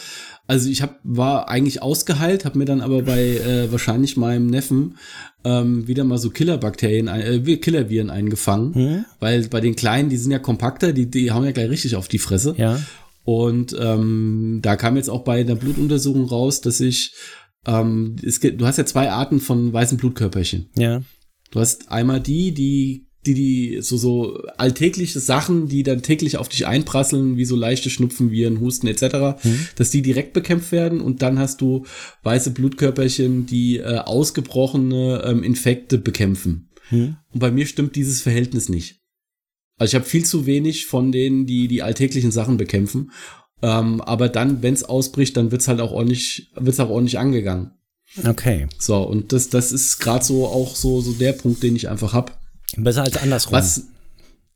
also 0.47 0.69
ich 0.69 0.81
hab, 0.81 0.99
war 1.03 1.49
eigentlich 1.49 1.81
ausgeheilt, 1.81 2.45
habe 2.45 2.59
mir 2.59 2.65
dann 2.65 2.81
aber 2.81 3.01
bei 3.01 3.37
äh, 3.37 3.71
wahrscheinlich 3.71 4.15
meinem 4.15 4.47
Neffen 4.47 4.97
ähm, 5.43 5.87
wieder 5.87 6.03
mal 6.03 6.19
so 6.19 6.29
Killerbakterien, 6.29 7.07
äh, 7.07 7.57
Killerviren 7.57 8.11
eingefangen, 8.11 8.73
hm? 8.75 9.05
weil 9.19 9.47
bei 9.47 9.59
den 9.59 9.75
Kleinen, 9.75 10.09
die 10.09 10.17
sind 10.17 10.31
ja 10.31 10.39
kompakter, 10.39 10.93
die, 10.93 11.09
die 11.09 11.31
hauen 11.31 11.45
ja 11.45 11.51
gleich 11.51 11.69
richtig 11.69 11.95
auf 11.95 12.07
die 12.07 12.19
Fresse. 12.19 12.53
Ja. 12.57 12.79
Und 13.23 13.75
ähm, 13.79 14.59
da 14.61 14.75
kam 14.75 14.97
jetzt 14.97 15.09
auch 15.09 15.23
bei 15.23 15.43
der 15.43 15.55
Blutuntersuchung 15.55 16.25
raus, 16.25 16.61
dass 16.61 16.79
ich, 16.79 17.13
ähm, 17.65 18.15
es 18.23 18.39
gibt, 18.39 18.61
du 18.61 18.67
hast 18.67 18.77
ja 18.77 18.85
zwei 18.85 19.09
Arten 19.09 19.39
von 19.39 19.73
weißen 19.73 19.97
Blutkörperchen. 19.97 20.69
Ja. 20.77 21.01
Du 21.49 21.59
hast 21.59 21.91
einmal 21.91 22.19
die, 22.19 22.53
die 22.53 23.04
die, 23.25 23.33
die, 23.33 23.77
so, 23.81 23.97
so 23.97 24.43
alltägliche 24.57 25.19
Sachen, 25.19 25.67
die 25.67 25.83
dann 25.83 26.01
täglich 26.01 26.37
auf 26.37 26.49
dich 26.49 26.67
einprasseln, 26.67 27.37
wie 27.37 27.45
so 27.45 27.55
leichte 27.55 27.89
Schnupfen, 27.89 28.31
Viren, 28.31 28.59
Husten 28.59 28.87
etc., 28.87 29.43
mhm. 29.43 29.67
dass 29.75 29.89
die 29.89 30.01
direkt 30.01 30.33
bekämpft 30.33 30.71
werden 30.71 31.01
und 31.01 31.21
dann 31.21 31.39
hast 31.39 31.61
du 31.61 31.85
weiße 32.23 32.51
Blutkörperchen, 32.51 33.45
die 33.45 33.77
äh, 33.77 33.97
ausgebrochene 33.97 35.23
ähm, 35.25 35.43
Infekte 35.43 35.97
bekämpfen. 35.97 36.69
Mhm. 36.91 37.17
Und 37.33 37.39
bei 37.39 37.51
mir 37.51 37.65
stimmt 37.65 37.95
dieses 37.95 38.21
Verhältnis 38.21 38.69
nicht. 38.69 39.01
Also 39.77 39.91
ich 39.91 39.95
habe 39.95 40.05
viel 40.05 40.25
zu 40.25 40.45
wenig 40.45 40.85
von 40.85 41.11
denen, 41.11 41.45
die 41.45 41.67
die 41.67 41.81
alltäglichen 41.81 42.31
Sachen 42.31 42.57
bekämpfen. 42.57 43.11
Ähm, 43.61 44.01
aber 44.01 44.29
dann, 44.29 44.61
wenn 44.61 44.73
es 44.73 44.83
ausbricht, 44.83 45.35
dann 45.37 45.51
wird's 45.51 45.67
halt 45.67 45.81
auch 45.81 45.91
ordentlich, 45.91 46.51
wird's 46.55 46.79
auch 46.79 46.89
ordentlich 46.89 47.19
angegangen. 47.19 47.71
Okay. 48.25 48.67
So, 48.79 49.01
und 49.01 49.33
das, 49.33 49.49
das 49.49 49.71
ist 49.71 49.99
gerade 49.99 50.23
so 50.23 50.45
auch 50.45 50.75
so, 50.75 51.01
so 51.01 51.13
der 51.13 51.33
Punkt, 51.33 51.63
den 51.63 51.75
ich 51.75 51.89
einfach 51.89 52.13
hab 52.13 52.39
Besser 52.77 53.03
als 53.03 53.17
andersrum. 53.17 53.53
Was, 53.53 53.87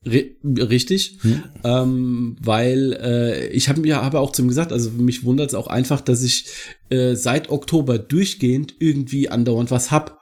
richtig, 0.06 1.18
hm. 1.22 1.44
ähm, 1.64 2.38
weil 2.40 2.94
äh, 3.02 3.48
ich 3.50 3.68
habe 3.68 3.82
mir 3.82 4.02
habe 4.02 4.20
auch 4.20 4.32
zu 4.32 4.42
ihm 4.42 4.48
gesagt, 4.48 4.72
also 4.72 4.92
mich 4.92 5.26
wundert 5.26 5.50
es 5.50 5.56
auch 5.56 5.68
einfach, 5.68 6.00
dass 6.02 6.24
ich 6.24 6.46
äh, 6.90 7.16
seit 7.16 7.50
Oktober 7.50 8.00
durchgehend 8.00 8.76
irgendwie 8.80 9.30
andauernd 9.30 9.72
was 9.72 9.92
hab. 9.92 10.22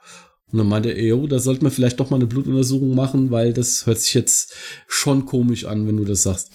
Und 0.50 0.58
dann 0.58 0.68
meinte 0.68 0.90
er, 0.90 1.04
jo, 1.04 1.26
da 1.26 1.38
sollte 1.38 1.62
man 1.62 1.72
vielleicht 1.72 2.00
doch 2.00 2.10
mal 2.10 2.16
eine 2.16 2.26
Blutuntersuchung 2.26 2.94
machen, 2.94 3.30
weil 3.30 3.52
das 3.52 3.86
hört 3.86 4.00
sich 4.00 4.14
jetzt 4.14 4.54
schon 4.88 5.26
komisch 5.26 5.66
an, 5.66 5.86
wenn 5.86 5.98
du 5.98 6.04
das 6.04 6.22
sagst. 6.22 6.50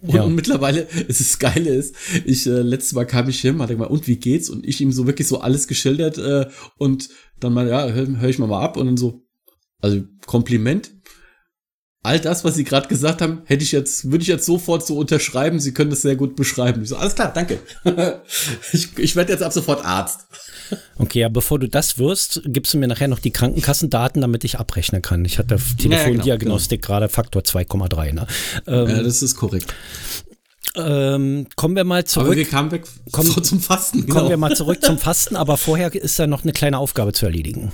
Und, 0.00 0.14
ja. 0.14 0.22
und 0.22 0.34
mittlerweile, 0.34 0.88
es 1.06 1.20
ist 1.20 1.38
Geile 1.38 1.70
ist, 1.70 1.94
ich, 2.24 2.46
äh, 2.46 2.62
letztes 2.62 2.94
Mal 2.94 3.04
kam 3.04 3.28
ich 3.28 3.40
hin, 3.40 3.60
hat 3.60 3.70
er 3.70 3.76
gesagt, 3.76 3.92
und 3.92 4.08
wie 4.08 4.16
geht's? 4.16 4.48
Und 4.48 4.66
ich 4.66 4.80
ihm 4.80 4.90
so 4.90 5.06
wirklich 5.06 5.28
so 5.28 5.40
alles 5.40 5.68
geschildert, 5.68 6.18
äh, 6.18 6.46
und 6.78 7.10
dann 7.38 7.52
mal, 7.52 7.68
ja, 7.68 7.88
hör, 7.90 8.06
hör 8.18 8.28
ich 8.28 8.38
mal 8.38 8.48
mal 8.48 8.62
ab, 8.62 8.76
und 8.76 8.86
dann 8.86 8.96
so, 8.96 9.22
also 9.80 10.02
Kompliment, 10.26 10.90
all 12.02 12.18
das, 12.18 12.44
was 12.44 12.54
Sie 12.54 12.64
gerade 12.64 12.88
gesagt 12.88 13.20
haben, 13.20 13.42
hätte 13.44 13.62
ich 13.62 13.72
jetzt, 13.72 14.10
würde 14.10 14.22
ich 14.22 14.28
jetzt 14.28 14.46
sofort 14.46 14.86
so 14.86 14.96
unterschreiben. 14.96 15.60
Sie 15.60 15.74
können 15.74 15.90
das 15.90 16.02
sehr 16.02 16.16
gut 16.16 16.36
beschreiben. 16.36 16.82
Ich 16.82 16.88
so, 16.88 16.96
alles 16.96 17.14
klar, 17.14 17.32
danke. 17.34 17.58
ich 18.72 18.96
ich 18.98 19.16
werde 19.16 19.32
jetzt 19.32 19.42
ab 19.42 19.52
sofort 19.52 19.84
Arzt. 19.84 20.26
Okay, 20.96 21.20
ja, 21.20 21.28
bevor 21.28 21.58
du 21.58 21.68
das 21.68 21.98
wirst, 21.98 22.42
gibst 22.44 22.72
du 22.72 22.78
mir 22.78 22.86
nachher 22.86 23.08
noch 23.08 23.18
die 23.18 23.32
Krankenkassendaten, 23.32 24.20
damit 24.22 24.44
ich 24.44 24.58
abrechnen 24.58 25.02
kann. 25.02 25.24
Ich 25.24 25.38
hatte 25.38 25.58
Telefondiagnostik 25.78 26.26
ja, 26.26 26.36
genau, 26.36 26.46
genau. 26.46 26.86
gerade 26.86 27.08
Faktor 27.08 27.42
2,3. 27.42 28.12
Ne? 28.12 28.26
Ähm, 28.66 28.88
ja, 28.88 29.02
das 29.02 29.22
ist 29.22 29.34
korrekt. 29.36 29.74
Ähm, 30.76 31.48
kommen 31.56 31.74
wir 31.74 31.84
mal 31.84 32.04
zurück. 32.04 32.28
Aber 32.28 32.36
wir 32.36 32.44
kamen 32.44 32.70
weg 32.70 32.84
kommen, 33.10 33.30
zum 33.42 33.60
Fasten. 33.60 34.02
Genau. 34.02 34.14
Kommen 34.14 34.30
wir 34.30 34.36
mal 34.36 34.54
zurück 34.54 34.82
zum 34.82 34.98
Fasten, 34.98 35.34
aber 35.36 35.56
vorher 35.56 35.92
ist 35.92 36.18
da 36.18 36.26
noch 36.26 36.44
eine 36.44 36.52
kleine 36.52 36.78
Aufgabe 36.78 37.12
zu 37.12 37.26
erledigen. 37.26 37.72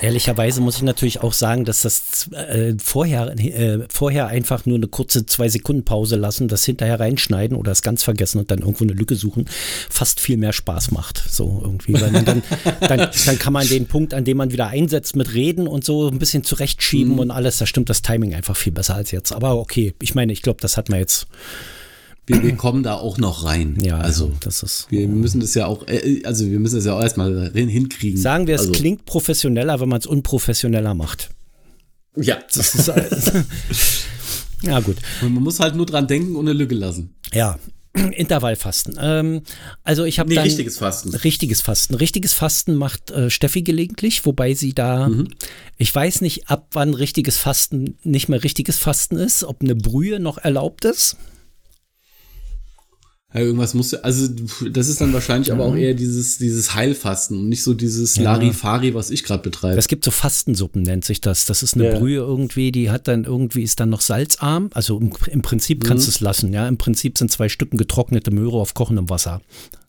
Ehrlicherweise 0.00 0.60
muss 0.60 0.76
ich 0.76 0.82
natürlich 0.82 1.20
auch 1.20 1.32
sagen, 1.32 1.64
dass 1.64 1.82
das 1.82 2.30
äh, 2.32 2.74
vorher, 2.82 3.36
äh, 3.38 3.80
vorher 3.88 4.28
einfach 4.28 4.64
nur 4.66 4.76
eine 4.76 4.86
kurze 4.86 5.26
zwei 5.26 5.48
Sekunden 5.48 5.84
Pause 5.84 6.16
lassen, 6.16 6.48
das 6.48 6.64
hinterher 6.64 7.00
reinschneiden 7.00 7.56
oder 7.56 7.72
es 7.72 7.82
ganz 7.82 8.04
vergessen 8.04 8.38
und 8.38 8.50
dann 8.50 8.60
irgendwo 8.60 8.84
eine 8.84 8.92
Lücke 8.92 9.16
suchen, 9.16 9.46
fast 9.90 10.20
viel 10.20 10.36
mehr 10.36 10.52
Spaß 10.52 10.92
macht. 10.92 11.24
So 11.28 11.60
irgendwie. 11.62 11.94
Weil 11.94 12.12
dann, 12.12 12.24
dann, 12.24 12.42
dann, 12.80 13.10
dann, 13.26 13.38
kann 13.38 13.52
man 13.52 13.66
den 13.68 13.86
Punkt, 13.86 14.14
an 14.14 14.24
dem 14.24 14.36
man 14.36 14.52
wieder 14.52 14.68
einsetzt, 14.68 15.16
mit 15.16 15.34
Reden 15.34 15.66
und 15.66 15.84
so 15.84 16.08
ein 16.08 16.18
bisschen 16.18 16.44
zurechtschieben 16.44 17.14
mhm. 17.14 17.18
und 17.18 17.30
alles. 17.30 17.58
Da 17.58 17.66
stimmt 17.66 17.90
das 17.90 18.02
Timing 18.02 18.34
einfach 18.34 18.56
viel 18.56 18.72
besser 18.72 18.94
als 18.94 19.10
jetzt. 19.10 19.32
Aber 19.32 19.56
okay, 19.58 19.94
ich 20.00 20.14
meine, 20.14 20.32
ich 20.32 20.42
glaube, 20.42 20.60
das 20.60 20.76
hat 20.76 20.88
man 20.88 21.00
jetzt 21.00 21.26
wir, 22.28 22.42
wir 22.42 22.56
kommen 22.56 22.82
da 22.82 22.94
auch 22.94 23.18
noch 23.18 23.44
rein. 23.44 23.78
Ja, 23.82 23.98
also 23.98 24.32
das 24.40 24.62
ist. 24.62 24.86
Wir 24.90 25.08
müssen 25.08 25.40
das 25.40 25.54
ja 25.54 25.66
auch, 25.66 25.86
äh, 25.88 26.22
also 26.24 26.48
wir 26.48 26.58
müssen 26.58 26.76
das 26.76 26.84
ja 26.84 26.94
auch 26.94 27.02
erstmal 27.02 27.50
hinkriegen. 27.52 28.20
Sagen 28.20 28.46
wir, 28.46 28.54
es 28.54 28.62
also. 28.62 28.72
klingt 28.72 29.06
professioneller, 29.06 29.80
wenn 29.80 29.88
man 29.88 29.98
es 29.98 30.06
unprofessioneller 30.06 30.94
macht. 30.94 31.30
Ja. 32.16 32.38
Das 32.54 32.74
ist, 32.74 32.88
ja, 34.62 34.80
gut. 34.80 34.96
Und 35.22 35.34
man 35.34 35.42
muss 35.42 35.60
halt 35.60 35.74
nur 35.74 35.86
dran 35.86 36.06
denken 36.06 36.36
und 36.36 36.48
eine 36.48 36.56
Lücke 36.56 36.74
lassen. 36.74 37.14
Ja, 37.32 37.58
Intervallfasten. 38.12 38.96
Ähm, 39.00 39.42
also 39.82 40.04
ich 40.04 40.18
habe 40.18 40.28
nee, 40.28 40.36
dann 40.36 40.44
richtiges 40.44 40.78
Fasten. 40.78 41.14
Richtiges 41.14 41.60
Fasten. 41.60 41.94
Richtiges 41.94 42.32
Fasten 42.32 42.74
macht 42.74 43.10
äh, 43.10 43.30
Steffi 43.30 43.62
gelegentlich, 43.62 44.24
wobei 44.26 44.54
sie 44.54 44.74
da, 44.74 45.08
mhm. 45.08 45.28
ich 45.76 45.94
weiß 45.94 46.20
nicht, 46.20 46.48
ab 46.48 46.68
wann 46.72 46.94
richtiges 46.94 47.38
Fasten 47.38 47.96
nicht 48.02 48.28
mehr 48.28 48.42
richtiges 48.42 48.78
Fasten 48.78 49.16
ist, 49.16 49.44
ob 49.44 49.62
eine 49.62 49.74
Brühe 49.74 50.20
noch 50.20 50.38
erlaubt 50.38 50.84
ist. 50.84 51.16
Ja, 53.34 53.40
irgendwas 53.40 53.74
muss 53.74 53.92
also 53.92 54.26
das 54.70 54.88
ist 54.88 55.02
dann 55.02 55.12
wahrscheinlich 55.12 55.52
aber 55.52 55.66
auch 55.66 55.76
eher 55.76 55.92
dieses 55.92 56.38
dieses 56.38 56.74
Heilfasten 56.74 57.38
und 57.38 57.50
nicht 57.50 57.62
so 57.62 57.74
dieses 57.74 58.16
ja. 58.16 58.22
Larifari, 58.22 58.94
was 58.94 59.10
ich 59.10 59.22
gerade 59.22 59.42
betreibe. 59.42 59.78
Es 59.78 59.86
gibt 59.86 60.04
so 60.04 60.10
Fastensuppen 60.10 60.80
nennt 60.80 61.04
sich 61.04 61.20
das. 61.20 61.44
Das 61.44 61.62
ist 61.62 61.74
eine 61.74 61.92
ja. 61.92 61.98
Brühe 61.98 62.16
irgendwie, 62.16 62.72
die 62.72 62.90
hat 62.90 63.06
dann 63.06 63.24
irgendwie 63.24 63.62
ist 63.62 63.80
dann 63.80 63.90
noch 63.90 64.00
salzarm. 64.00 64.70
Also 64.72 64.98
im, 64.98 65.12
im 65.26 65.42
Prinzip 65.42 65.84
kannst 65.84 66.06
mhm. 66.06 66.10
du 66.10 66.10
es 66.12 66.20
lassen. 66.20 66.52
Ja, 66.54 66.66
im 66.66 66.78
Prinzip 66.78 67.18
sind 67.18 67.30
zwei 67.30 67.50
Stücken 67.50 67.76
getrocknete 67.76 68.30
Möhre 68.30 68.56
auf 68.56 68.72
kochendem 68.72 69.10
Wasser. 69.10 69.42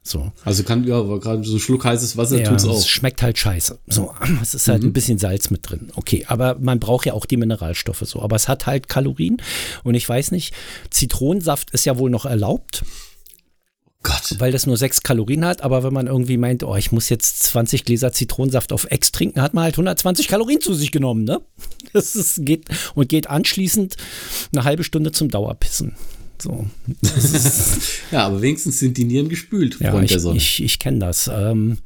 So. 0.04 0.34
Also 0.44 0.64
kann 0.64 0.84
ja, 0.86 0.98
aber 1.00 1.22
gerade 1.22 1.44
so 1.46 1.60
schluckheißes 1.60 2.18
Wasser 2.18 2.42
ja, 2.42 2.50
tut's 2.50 2.66
auch. 2.66 2.78
Es 2.78 2.90
schmeckt 2.90 3.22
halt 3.22 3.38
scheiße. 3.38 3.80
So, 3.88 4.14
es 4.42 4.54
ist 4.54 4.68
halt 4.68 4.82
mhm. 4.82 4.90
ein 4.90 4.94
bisschen 4.94 5.18
Salz 5.18 5.50
mit 5.50 5.70
drin. 5.70 5.92
Okay, 5.96 6.26
aber 6.28 6.58
man 6.60 6.82
braucht 6.82 7.06
ja 7.06 7.14
auch 7.14 7.26
die 7.26 7.38
Mineralstoffe 7.38 8.04
so. 8.04 8.22
Aber 8.22 8.36
es 8.36 8.50
hat 8.50 8.66
halt 8.66 8.90
Kalorien 8.90 9.38
und 9.86 9.96
ich 9.96 10.10
weiß 10.10 10.32
nicht, 10.32 10.54
Zitronensaft 10.90 11.72
ist 11.72 11.86
ja 11.86 11.98
wohl 11.98 12.10
noch 12.10 12.26
erlaubt. 12.26 12.84
Gott. 14.02 14.36
Weil 14.38 14.52
das 14.52 14.66
nur 14.66 14.78
sechs 14.78 15.02
Kalorien 15.02 15.44
hat, 15.44 15.62
aber 15.62 15.84
wenn 15.84 15.94
man 15.94 16.08
irgendwie 16.08 16.38
meint, 16.38 16.64
oh, 16.64 16.76
ich 16.76 16.92
muss 16.92 17.10
jetzt 17.10 17.44
20 17.44 17.84
Gläser 17.84 18.14
Zitronensaft 18.14 18.72
auf 18.72 18.88
Ex 18.90 19.12
trinken, 19.12 19.42
hat 19.42 19.54
man 19.54 19.66
halt 19.66 19.74
120 19.74 20.30
Kalorien 20.30 20.62
zu 20.62 20.74
sich 20.74 20.92
genommen, 20.92 21.24
ne? 21.26 21.42
Das 21.94 22.16
ist, 22.16 22.46
geht 22.46 22.66
und 22.94 23.10
geht 23.10 23.30
anschließend 23.30 23.98
eine 24.54 24.64
halbe 24.64 24.84
Stunde 24.84 25.12
zum 25.12 25.30
Dauerpissen. 25.30 25.96
So. 26.42 26.68
ja, 28.12 28.28
aber 28.28 28.42
wenigstens 28.42 28.80
sind 28.80 28.96
die 28.98 29.04
Nieren 29.04 29.28
gespült, 29.28 29.80
ja, 29.80 30.00
ich, 30.02 30.12
Ich, 30.34 30.64
ich 30.64 30.80
kenne 30.80 31.00
das. 31.00 31.30
Ähm, 31.34 31.80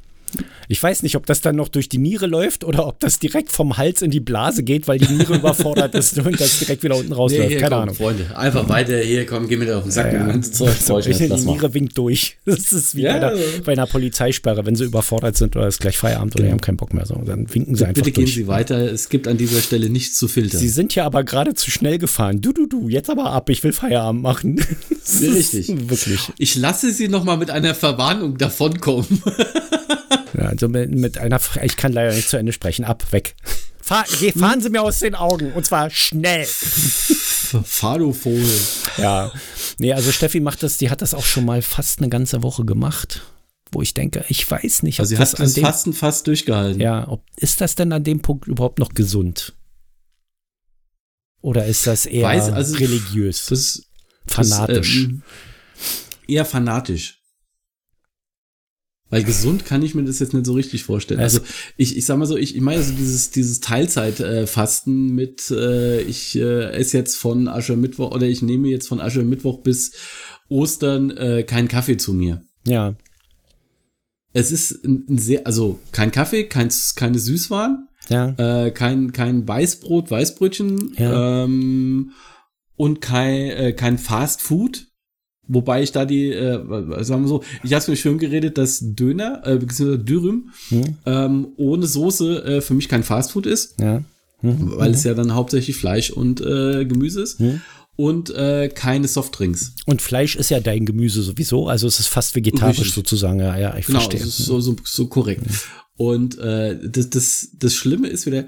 ich 0.73 0.81
weiß 0.81 1.03
nicht, 1.03 1.15
ob 1.15 1.27
das 1.27 1.41
dann 1.41 1.55
noch 1.55 1.67
durch 1.67 1.87
die 1.87 1.99
Niere 1.99 2.25
läuft 2.25 2.63
oder 2.63 2.87
ob 2.87 2.99
das 2.99 3.19
direkt 3.19 3.51
vom 3.51 3.77
Hals 3.77 4.01
in 4.01 4.09
die 4.09 4.19
Blase 4.19 4.63
geht, 4.63 4.87
weil 4.87 4.97
die 4.97 5.13
Niere 5.13 5.35
überfordert 5.35 5.93
ist 5.95 6.17
und 6.17 6.39
das 6.39 6.57
direkt 6.57 6.81
wieder 6.81 6.97
unten 6.97 7.13
rausläuft. 7.13 7.49
Nee, 7.49 7.55
Keine 7.57 7.69
komm, 7.69 7.79
Ahnung. 7.83 7.95
Freunde, 7.95 8.35
einfach 8.35 8.67
weiter 8.67 8.97
hier, 8.97 9.27
komm, 9.27 9.47
geh 9.47 9.55
mir 9.55 9.77
auf 9.77 9.83
den 9.83 9.91
Sack. 9.91 10.11
Ja, 10.11 10.27
ja. 10.27 10.41
Zeug, 10.41 10.73
so, 10.79 10.97
ich 10.97 11.15
die 11.15 11.27
Niere 11.27 11.75
winkt 11.75 11.95
durch. 11.97 12.37
Das 12.45 12.73
ist 12.73 12.95
wie 12.95 13.01
ja, 13.01 13.13
bei, 13.13 13.27
einer, 13.27 13.39
bei, 13.65 13.71
einer, 13.73 13.85
Polizeisperre, 13.85 14.65
wenn 14.65 14.75
sie 14.75 14.85
überfordert 14.85 15.37
sind 15.37 15.55
oder 15.55 15.67
es 15.67 15.75
ist 15.75 15.81
gleich 15.81 15.97
Feierabend 15.97 16.33
genau. 16.33 16.41
oder 16.41 16.47
die 16.47 16.51
haben 16.53 16.61
keinen 16.61 16.77
Bock 16.77 16.93
mehr. 16.93 17.05
So, 17.05 17.21
dann 17.23 17.53
winken 17.53 17.75
sie 17.75 17.85
einfach 17.85 18.03
Bitte 18.03 18.11
durch. 18.11 18.25
gehen 18.25 18.35
Sie 18.35 18.47
weiter. 18.47 18.91
Es 18.91 19.09
gibt 19.09 19.27
an 19.27 19.37
dieser 19.37 19.61
Stelle 19.61 19.89
nichts 19.89 20.17
zu 20.17 20.27
filtern. 20.27 20.59
Sie 20.59 20.69
sind 20.69 20.95
ja 20.95 21.05
aber 21.05 21.23
gerade 21.23 21.53
zu 21.53 21.69
schnell 21.69 21.99
gefahren. 21.99 22.41
Du, 22.41 22.51
du, 22.51 22.65
du, 22.65 22.89
jetzt 22.89 23.09
aber 23.09 23.31
ab. 23.31 23.49
Ich 23.49 23.63
will 23.63 23.73
Feierabend 23.73 24.23
machen. 24.23 24.65
Richtig. 25.21 25.67
Wirklich. 25.89 26.31
Ich 26.37 26.55
lasse 26.55 26.91
Sie 26.91 27.07
noch 27.07 27.23
mal 27.23 27.37
mit 27.37 27.51
einer 27.51 27.75
Verwarnung 27.75 28.37
davonkommen. 28.37 29.21
Ja, 30.37 30.45
also 30.45 30.67
mit, 30.67 30.91
mit, 30.91 31.17
einer, 31.17 31.39
ich 31.61 31.77
kann 31.77 31.93
leider 31.93 32.13
nicht 32.13 32.29
zu 32.29 32.37
Ende 32.37 32.53
sprechen. 32.53 32.85
Ab, 32.85 33.11
weg. 33.11 33.35
Fahr, 33.81 34.05
geh, 34.19 34.31
fahren 34.31 34.61
Sie 34.61 34.69
mir 34.69 34.81
aus 34.81 34.99
den 34.99 35.13
Augen 35.13 35.51
und 35.51 35.65
zwar 35.65 35.89
schnell. 35.89 36.45
Fahr 36.45 37.99
du 37.99 38.13
Vogel. 38.13 38.49
Ja, 38.97 39.31
nee, 39.77 39.93
also 39.93 40.11
Steffi 40.11 40.39
macht 40.39 40.63
das, 40.63 40.77
die 40.77 40.89
hat 40.89 41.01
das 41.01 41.13
auch 41.13 41.25
schon 41.25 41.45
mal 41.45 41.61
fast 41.61 41.99
eine 41.99 42.09
ganze 42.09 42.41
Woche 42.41 42.63
gemacht, 42.63 43.21
wo 43.71 43.81
ich 43.81 43.93
denke, 43.93 44.23
ich 44.29 44.49
weiß 44.49 44.83
nicht, 44.83 44.99
ob 44.99 45.01
also 45.01 45.15
sie 45.15 45.21
hat 45.21 45.39
das 45.39 45.57
Fasten 45.57 45.93
fast 45.93 46.27
durchgehalten. 46.27 46.79
Ja, 46.79 47.07
ob, 47.07 47.23
ist 47.35 47.61
das 47.61 47.75
denn 47.75 47.91
an 47.91 48.03
dem 48.03 48.21
Punkt 48.21 48.47
überhaupt 48.47 48.79
noch 48.79 48.93
gesund? 48.93 49.53
Oder 51.41 51.65
ist 51.65 51.85
das 51.85 52.05
eher 52.05 52.23
weiß, 52.23 52.51
also, 52.51 52.77
religiös? 52.77 53.47
Das, 53.47 53.83
fanatisch. 54.25 54.95
Das, 54.95 55.09
ähm, 55.09 55.21
eher 56.25 56.45
fanatisch. 56.45 57.22
Weil 59.13 59.23
gesund 59.23 59.63
kann 59.63 59.83
ich 59.83 59.93
mir 59.93 60.03
das 60.03 60.17
jetzt 60.17 60.33
nicht 60.33 60.47
so 60.47 60.53
richtig 60.53 60.85
vorstellen. 60.85 61.19
Also 61.19 61.39
ich, 61.77 61.95
ich 61.95 62.03
sag 62.03 62.17
mal 62.17 62.25
so, 62.25 62.35
ich, 62.35 62.55
ich 62.55 62.61
meine 62.61 62.81
so 62.81 62.93
dieses, 62.93 63.29
dieses 63.29 63.59
Teilzeitfasten 63.59 65.09
äh, 65.09 65.11
mit, 65.11 65.51
äh, 65.51 66.01
ich 66.01 66.35
äh, 66.35 66.71
esse 66.71 66.97
jetzt 66.97 67.17
von 67.17 67.47
Aschermittwoch 67.47 68.09
oder 68.09 68.25
ich 68.25 68.41
nehme 68.41 68.69
jetzt 68.69 68.87
von 68.87 68.99
Aschermittwoch 68.99 69.59
bis 69.59 69.91
Ostern 70.49 71.11
äh, 71.11 71.43
keinen 71.43 71.67
Kaffee 71.67 71.97
zu 71.97 72.11
mir. 72.13 72.41
Ja. 72.65 72.95
Es 74.33 74.51
ist 74.51 74.83
ein, 74.83 75.05
ein 75.07 75.19
sehr, 75.19 75.45
also 75.45 75.79
kein 75.91 76.11
Kaffee, 76.11 76.45
kein, 76.45 76.69
keine 76.95 77.19
Süßwaren, 77.19 77.87
ja. 78.09 78.29
äh, 78.65 78.71
kein, 78.71 79.11
kein 79.11 79.47
Weißbrot, 79.47 80.09
Weißbrötchen 80.09 80.95
ja. 80.97 81.43
ähm, 81.43 82.13
und 82.77 82.99
kein, 82.99 83.51
äh, 83.51 83.73
kein 83.73 83.99
Fast 83.99 84.41
Food 84.41 84.87
Wobei 85.47 85.83
ich 85.83 85.91
da 85.91 86.05
die, 86.05 86.29
äh, 86.29 87.03
sagen 87.03 87.23
wir 87.23 87.27
so, 87.27 87.43
ich 87.63 87.73
habe 87.73 87.91
mir 87.91 87.97
schön 87.97 88.17
geredet, 88.17 88.57
dass 88.57 88.79
Döner, 88.81 89.41
äh, 89.45 89.57
beziehungsweise 89.57 89.99
Dürüm, 89.99 90.51
hm. 90.69 90.97
ähm, 91.05 91.47
ohne 91.57 91.85
Soße 91.85 92.45
äh, 92.45 92.61
für 92.61 92.73
mich 92.73 92.87
kein 92.87 93.03
Fastfood 93.03 93.45
ist. 93.45 93.79
Ja. 93.79 94.03
Hm. 94.39 94.77
Weil 94.77 94.91
es 94.91 95.03
ja 95.03 95.13
dann 95.13 95.33
hauptsächlich 95.35 95.75
Fleisch 95.75 96.11
und 96.11 96.39
äh, 96.41 96.85
Gemüse 96.85 97.21
ist. 97.21 97.39
Hm. 97.39 97.61
Und 97.95 98.31
äh, 98.31 98.69
keine 98.69 99.07
Softdrinks. 99.07 99.73
Und 99.85 100.01
Fleisch 100.01 100.35
ist 100.35 100.49
ja 100.49 100.59
dein 100.59 100.85
Gemüse 100.85 101.21
sowieso, 101.21 101.67
also 101.67 101.87
es 101.87 101.99
ist 101.99 102.07
fast 102.07 102.35
vegetarisch 102.35 102.79
Richtig. 102.79 102.95
sozusagen. 102.95 103.39
Ja, 103.39 103.55
ja, 103.57 103.77
ich 103.77 103.85
genau, 103.85 103.99
verstehe. 103.99 104.21
Genau, 104.21 104.31
so, 104.31 104.59
so, 104.61 104.75
so 104.83 105.07
korrekt. 105.07 105.43
Und 105.95 106.39
äh, 106.39 106.79
das, 106.89 107.09
das, 107.11 107.49
das 107.59 107.75
Schlimme 107.75 108.07
ist 108.07 108.25
wieder, 108.25 108.45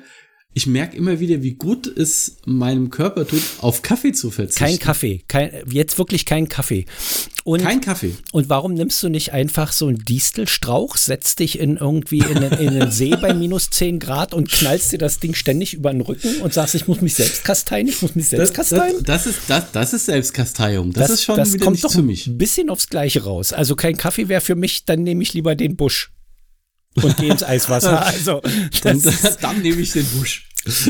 ich 0.58 0.68
merke 0.68 0.96
immer 0.96 1.20
wieder, 1.20 1.44
wie 1.44 1.56
gut 1.56 1.86
es 1.86 2.38
meinem 2.46 2.90
Körper 2.90 3.28
tut, 3.28 3.42
auf 3.60 3.82
Kaffee 3.82 4.14
zu 4.14 4.32
verzichten. 4.32 4.64
Kein 4.64 4.80
Kaffee, 4.80 5.22
kein, 5.28 5.52
jetzt 5.70 5.98
wirklich 5.98 6.26
kein 6.26 6.48
Kaffee. 6.48 6.86
Und, 7.44 7.62
kein 7.62 7.82
Kaffee. 7.82 8.16
Und 8.32 8.48
warum 8.48 8.74
nimmst 8.74 9.04
du 9.04 9.10
nicht 9.10 9.34
einfach 9.34 9.74
so 9.74 9.88
einen 9.88 9.98
Distelstrauch, 9.98 10.96
setzt 10.96 11.40
dich 11.40 11.60
in 11.60 11.76
irgendwie 11.76 12.20
in, 12.20 12.38
in, 12.38 12.52
in 12.54 12.70
einen 12.70 12.92
See 12.92 13.18
bei 13.18 13.34
minus 13.34 13.70
10 13.70 14.00
Grad 14.00 14.34
und 14.34 14.50
knallst 14.50 14.94
dir 14.94 14.98
das 14.98 15.20
Ding 15.20 15.36
ständig 15.36 15.74
über 15.74 15.92
den 15.92 16.00
Rücken 16.00 16.42
und 16.42 16.54
sagst, 16.54 16.74
ich 16.74 16.88
muss 16.88 17.02
mich 17.02 17.16
selbst 17.16 17.44
kasteien, 17.44 17.90
ich 17.90 18.02
muss 18.02 18.16
mich 18.16 18.30
selbst 18.30 18.52
das, 18.52 18.54
kasteien? 18.54 19.04
Das, 19.04 19.26
das, 19.26 19.36
ist, 19.36 19.40
das, 19.50 19.72
das 19.74 19.94
ist 19.94 20.06
Selbstkasteiung. 20.06 20.94
Das, 20.94 21.10
das 21.10 21.12
ist 21.20 21.24
schon 21.26 21.36
das 21.36 21.52
wieder 21.52 21.66
kommt 21.66 21.76
nicht 21.76 21.84
doch 21.84 21.92
für 21.92 22.02
mich. 22.02 22.28
ein 22.28 22.38
bisschen 22.38 22.70
aufs 22.70 22.88
Gleiche 22.88 23.26
raus. 23.26 23.52
Also 23.52 23.76
kein 23.76 23.98
Kaffee 23.98 24.30
wäre 24.30 24.42
für 24.42 24.56
mich, 24.56 24.86
dann 24.86 25.04
nehme 25.04 25.22
ich 25.22 25.34
lieber 25.34 25.56
den 25.56 25.76
Busch 25.76 26.15
und 27.02 27.18
gehe 27.18 27.32
ins 27.32 27.44
Eiswasser. 27.44 28.06
Also 28.06 28.42
dann, 28.84 29.02
dann 29.42 29.62
nehme 29.62 29.82
ich 29.82 29.92
den 29.92 30.06
Busch. 30.06 30.48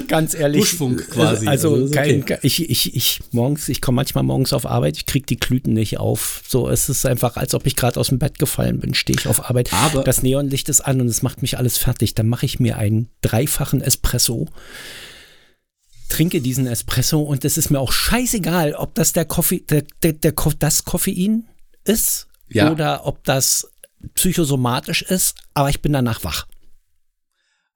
Ganz 0.08 0.34
ehrlich. 0.34 0.62
Buschfunk 0.62 1.10
quasi. 1.10 1.48
Also, 1.48 1.76
also 1.76 1.94
kein, 1.94 2.22
okay. 2.22 2.38
ich, 2.44 2.70
ich, 2.70 2.96
ich 2.96 3.20
morgens, 3.32 3.68
ich 3.68 3.82
komme 3.82 3.98
manchmal 3.98 4.24
morgens 4.24 4.54
auf 4.54 4.66
Arbeit, 4.66 4.96
ich 4.96 5.06
kriege 5.06 5.26
die 5.26 5.36
Klüten 5.36 5.74
nicht 5.74 6.00
auf. 6.00 6.44
So, 6.48 6.70
es 6.70 6.88
ist 6.88 7.06
einfach, 7.06 7.36
als 7.36 7.54
ob 7.54 7.66
ich 7.66 7.76
gerade 7.76 8.00
aus 8.00 8.08
dem 8.08 8.20
Bett 8.20 8.40
gefallen 8.40 8.80
bin, 8.80 8.94
stehe 8.94 9.20
ich 9.20 9.28
auf 9.28 9.50
Arbeit. 9.50 9.74
Aber 9.74 10.04
das 10.04 10.24
Neonlicht 10.24 10.70
ist 10.70 10.82
an 10.82 11.02
und 11.02 11.08
es 11.08 11.24
macht 11.24 11.42
mich 11.42 11.58
alles 11.58 11.78
fertig. 11.78 12.16
Dann 12.16 12.28
mache 12.28 12.46
ich 12.46 12.60
mir 12.60 12.78
einen 12.78 13.10
dreifachen 13.22 13.82
Espresso 13.82 14.48
trinke 16.08 16.40
diesen 16.40 16.68
Espresso 16.68 17.20
und 17.22 17.44
es 17.46 17.58
ist 17.58 17.72
mir 17.72 17.80
auch 17.80 17.92
scheißegal, 17.92 18.76
ob 18.76 18.94
das 18.94 19.12
der 19.12 19.26
Koffein, 19.26 19.66
der, 19.70 19.84
der, 20.04 20.14
der, 20.14 20.34
das 20.60 20.86
Koffein 20.86 21.46
ist 21.84 22.28
ja. 22.48 22.72
oder 22.72 23.06
ob 23.06 23.24
das 23.24 23.72
psychosomatisch 24.14 25.02
ist, 25.04 25.36
aber 25.54 25.70
ich 25.70 25.82
bin 25.82 25.94
danach 25.94 26.24
wach. 26.24 26.48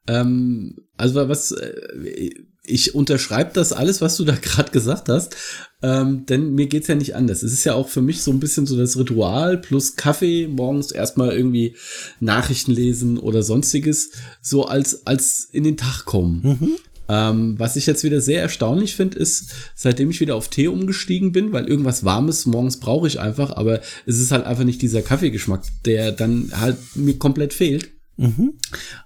Ähm, 0.07 0.77
also 0.97 1.27
was 1.29 1.51
äh, 1.51 2.31
ich 2.63 2.93
unterschreibe 2.93 3.51
das 3.53 3.73
alles, 3.73 4.01
was 4.01 4.15
du 4.17 4.25
da 4.25 4.35
gerade 4.41 4.71
gesagt 4.71 5.09
hast, 5.09 5.35
ähm, 5.81 6.25
denn 6.25 6.53
mir 6.53 6.67
geht's 6.67 6.87
ja 6.87 6.95
nicht 6.95 7.15
anders. 7.15 7.41
Es 7.41 7.53
ist 7.53 7.63
ja 7.63 7.73
auch 7.73 7.89
für 7.89 8.01
mich 8.01 8.21
so 8.21 8.31
ein 8.31 8.39
bisschen 8.39 8.65
so 8.65 8.77
das 8.77 8.97
Ritual 8.97 9.57
plus 9.57 9.95
Kaffee 9.95 10.47
morgens 10.47 10.91
erstmal 10.91 11.31
irgendwie 11.31 11.75
Nachrichten 12.19 12.71
lesen 12.71 13.17
oder 13.17 13.43
sonstiges, 13.43 14.11
so 14.41 14.65
als 14.65 15.07
als 15.07 15.47
in 15.51 15.63
den 15.63 15.77
Tag 15.77 16.05
kommen. 16.05 16.41
Mhm. 16.43 16.77
Ähm, 17.09 17.57
was 17.57 17.75
ich 17.75 17.87
jetzt 17.87 18.03
wieder 18.03 18.21
sehr 18.21 18.41
erstaunlich 18.41 18.95
finde, 18.95 19.17
ist, 19.17 19.51
seitdem 19.73 20.11
ich 20.11 20.19
wieder 20.19 20.35
auf 20.35 20.47
Tee 20.47 20.67
umgestiegen 20.67 21.31
bin, 21.31 21.51
weil 21.51 21.67
irgendwas 21.67 22.05
Warmes 22.05 22.45
morgens 22.45 22.79
brauche 22.79 23.07
ich 23.07 23.19
einfach, 23.19 23.51
aber 23.51 23.81
es 24.05 24.19
ist 24.19 24.31
halt 24.31 24.45
einfach 24.45 24.63
nicht 24.63 24.81
dieser 24.83 25.01
Kaffeegeschmack, 25.01 25.63
der 25.85 26.11
dann 26.11 26.51
halt 26.53 26.77
mir 26.93 27.17
komplett 27.17 27.53
fehlt. 27.53 27.89
Mhm. 28.15 28.59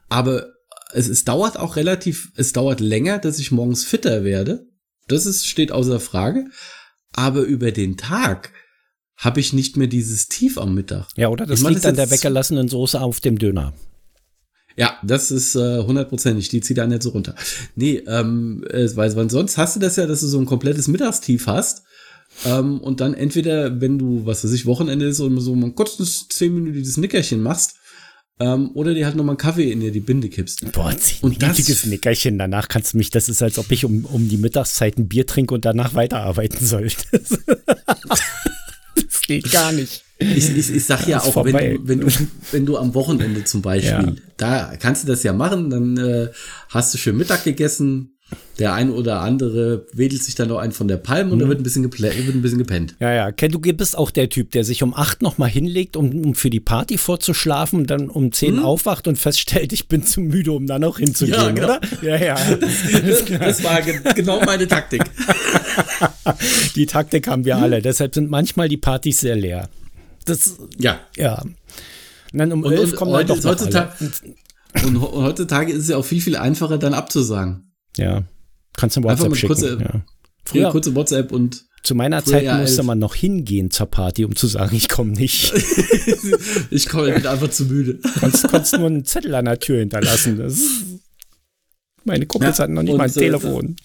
Aber 0.09 0.47
es, 0.91 1.07
es 1.07 1.23
dauert 1.23 1.57
auch 1.57 1.77
relativ, 1.77 2.33
es 2.35 2.51
dauert 2.51 2.81
länger, 2.81 3.19
dass 3.19 3.39
ich 3.39 3.53
morgens 3.53 3.85
fitter 3.85 4.25
werde. 4.25 4.67
Das 5.07 5.25
ist, 5.25 5.47
steht 5.47 5.71
außer 5.71 6.01
Frage. 6.01 6.47
Aber 7.13 7.43
über 7.43 7.71
den 7.71 7.95
Tag 7.95 8.51
habe 9.15 9.39
ich 9.39 9.53
nicht 9.53 9.77
mehr 9.77 9.87
dieses 9.87 10.27
Tief 10.27 10.57
am 10.57 10.73
Mittag. 10.73 11.07
Ja, 11.15 11.29
oder 11.29 11.45
das 11.45 11.61
ich 11.61 11.69
liegt 11.69 11.85
an 11.85 11.95
der 11.95 12.11
weggelassenen 12.11 12.67
Soße 12.67 12.99
auf 12.99 13.21
dem 13.21 13.39
Döner. 13.39 13.73
Ja, 14.75 14.97
das 15.03 15.31
ist 15.31 15.55
äh, 15.55 15.83
hundertprozentig. 15.83 16.47
Äh, 16.47 16.51
die 16.51 16.61
zieht 16.61 16.77
da 16.77 16.87
nicht 16.87 17.03
so 17.03 17.09
runter. 17.09 17.35
Nee, 17.75 18.03
ähm, 18.07 18.63
äh, 18.69 18.87
weil, 18.95 19.15
weil 19.15 19.29
sonst 19.29 19.57
hast 19.57 19.75
du 19.75 19.79
das 19.79 19.95
ja, 19.95 20.07
dass 20.07 20.21
du 20.21 20.27
so 20.27 20.39
ein 20.39 20.45
komplettes 20.45 20.87
Mittagstief 20.87 21.47
hast. 21.47 21.83
Ähm, 22.45 22.81
und 22.81 22.99
dann 22.99 23.13
entweder, 23.13 23.79
wenn 23.79 23.99
du, 23.99 24.25
was 24.25 24.43
weiß 24.43 24.51
ich, 24.53 24.65
Wochenende 24.65 25.05
ist 25.05 25.19
und 25.19 25.39
so 25.39 25.53
ein 25.53 25.75
kurzes 25.75 26.27
zehnminütiges 26.29 26.97
Nickerchen 26.97 27.41
machst, 27.41 27.75
ähm, 28.39 28.71
oder 28.73 28.93
dir 28.93 29.05
halt 29.05 29.15
nochmal 29.15 29.33
einen 29.33 29.37
Kaffee 29.37 29.71
in 29.71 29.79
dir 29.79 29.91
die 29.91 29.99
Binde 29.99 30.27
kippst. 30.27 30.71
Boah, 30.71 30.89
ein 30.89 31.31
richtiges 31.31 31.85
Nickerchen. 31.85 32.39
Danach 32.39 32.67
kannst 32.67 32.93
du 32.93 32.97
mich, 32.97 33.11
das 33.11 33.29
ist, 33.29 33.43
als 33.43 33.59
ob 33.59 33.71
ich 33.71 33.85
um, 33.85 34.05
um 34.05 34.27
die 34.27 34.37
Mittagszeit 34.37 34.97
ein 34.97 35.07
Bier 35.07 35.27
trinke 35.27 35.53
und 35.53 35.65
danach 35.65 35.93
weiterarbeiten 35.93 36.65
sollte. 36.65 36.97
das 38.95 39.21
geht 39.27 39.51
gar 39.51 39.71
nicht. 39.71 40.03
Ich, 40.23 40.55
ich, 40.55 40.73
ich 40.73 40.85
sag 40.85 41.07
ja 41.07 41.21
auch, 41.21 41.43
wenn 41.43 41.53
du, 41.55 41.87
wenn, 41.87 41.99
du, 41.99 42.07
wenn 42.51 42.65
du 42.65 42.77
am 42.77 42.93
Wochenende 42.93 43.43
zum 43.43 43.61
Beispiel, 43.61 43.91
ja. 43.91 44.13
da 44.37 44.73
kannst 44.79 45.03
du 45.03 45.07
das 45.07 45.23
ja 45.23 45.33
machen, 45.33 45.69
dann 45.69 45.97
äh, 45.97 46.29
hast 46.69 46.93
du 46.93 46.97
schön 46.97 47.17
Mittag 47.17 47.43
gegessen, 47.43 48.13
der 48.59 48.73
ein 48.73 48.91
oder 48.91 49.21
andere 49.21 49.85
wedelt 49.93 50.23
sich 50.23 50.35
dann 50.35 50.47
noch 50.47 50.57
einen 50.57 50.71
von 50.71 50.87
der 50.87 50.97
Palme 50.97 51.31
und 51.31 51.37
mhm. 51.37 51.41
da 51.41 51.47
wird 51.49 51.59
ein 51.59 51.63
bisschen, 51.63 51.83
wird 51.83 52.35
ein 52.35 52.41
bisschen 52.41 52.57
gepennt. 52.59 52.95
Ja, 52.99 53.11
ja. 53.11 53.31
Ken, 53.31 53.51
du 53.51 53.59
bist 53.59 53.97
auch 53.97 54.11
der 54.11 54.29
Typ, 54.29 54.51
der 54.51 54.63
sich 54.63 54.83
um 54.83 54.93
acht 54.93 55.21
nochmal 55.21 55.49
hinlegt, 55.49 55.97
um, 55.97 56.25
um 56.25 56.35
für 56.35 56.49
die 56.49 56.59
Party 56.59 56.97
vorzuschlafen 56.97 57.79
und 57.79 57.89
dann 57.89 58.09
um 58.09 58.31
zehn 58.31 58.57
mhm. 58.57 58.63
aufwacht 58.63 59.07
und 59.07 59.17
feststellt, 59.17 59.73
ich 59.73 59.87
bin 59.87 60.05
zu 60.05 60.21
müde, 60.21 60.51
um 60.51 60.67
da 60.67 60.79
noch 60.79 60.99
hinzugehen, 60.99 61.37
ja, 61.37 61.51
genau. 61.51 61.65
oder? 61.65 61.81
Ja, 62.01 62.17
ja. 62.17 62.35
Das, 63.03 63.25
das 63.25 63.63
war 63.63 63.81
genau 63.81 64.43
meine 64.45 64.67
Taktik. 64.67 65.03
die 66.75 66.85
Taktik 66.85 67.27
haben 67.27 67.43
wir 67.45 67.57
mhm. 67.57 67.63
alle. 67.63 67.81
Deshalb 67.81 68.13
sind 68.13 68.29
manchmal 68.29 68.69
die 68.69 68.77
Partys 68.77 69.19
sehr 69.21 69.35
leer. 69.35 69.69
Das, 70.25 70.57
ja. 70.77 70.99
Ja. 71.17 71.41
Und 71.41 72.39
dann 72.39 72.51
um 72.51 72.63
und, 72.63 72.71
elf 72.71 72.91
und 72.91 72.95
kommen 72.95 73.11
heute, 73.11 73.33
dann 73.33 73.41
doch 73.41 73.49
heutzutage, 73.51 74.11
und 74.85 75.01
heutzutage 75.01 75.71
ist 75.71 75.83
es 75.83 75.87
ja 75.89 75.97
auch 75.97 76.05
viel, 76.05 76.21
viel 76.21 76.35
einfacher, 76.35 76.77
dann 76.77 76.93
abzusagen. 76.93 77.73
Ja. 77.97 78.23
Kannst 78.75 78.97
du 78.97 79.03
WhatsApp 79.03 79.35
schicken. 79.35 79.47
Kurze, 79.47 79.77
ja. 79.79 80.05
Früher 80.45 80.71
kurze 80.71 80.95
WhatsApp 80.95 81.31
und 81.31 81.65
zu 81.83 81.95
meiner 81.95 82.23
Zeit 82.23 82.45
musste 82.61 82.81
man 82.83 82.97
noch 82.97 83.13
hingehen 83.13 83.69
zur 83.69 83.87
Party, 83.87 84.23
um 84.23 84.37
zu 84.37 84.47
sagen, 84.47 84.73
ich 84.73 84.87
komme 84.87 85.11
nicht. 85.11 85.53
ich 86.71 86.87
komme, 86.87 87.09
ich 87.09 87.15
bin 87.15 87.27
einfach 87.27 87.49
zu 87.49 87.65
müde. 87.65 87.99
Konntest, 88.21 88.47
konntest 88.47 88.77
nur 88.77 88.87
einen 88.87 89.03
Zettel 89.03 89.35
an 89.35 89.45
der 89.45 89.59
Tür 89.59 89.79
hinterlassen. 89.79 90.37
Das, 90.37 90.61
meine 92.05 92.25
Kumpels 92.25 92.57
ja, 92.57 92.63
hatten 92.63 92.73
noch 92.73 92.83
nicht 92.83 92.95
mal 92.95 93.03
ein 93.03 93.09
äh, 93.09 93.13
Telefon. 93.13 93.75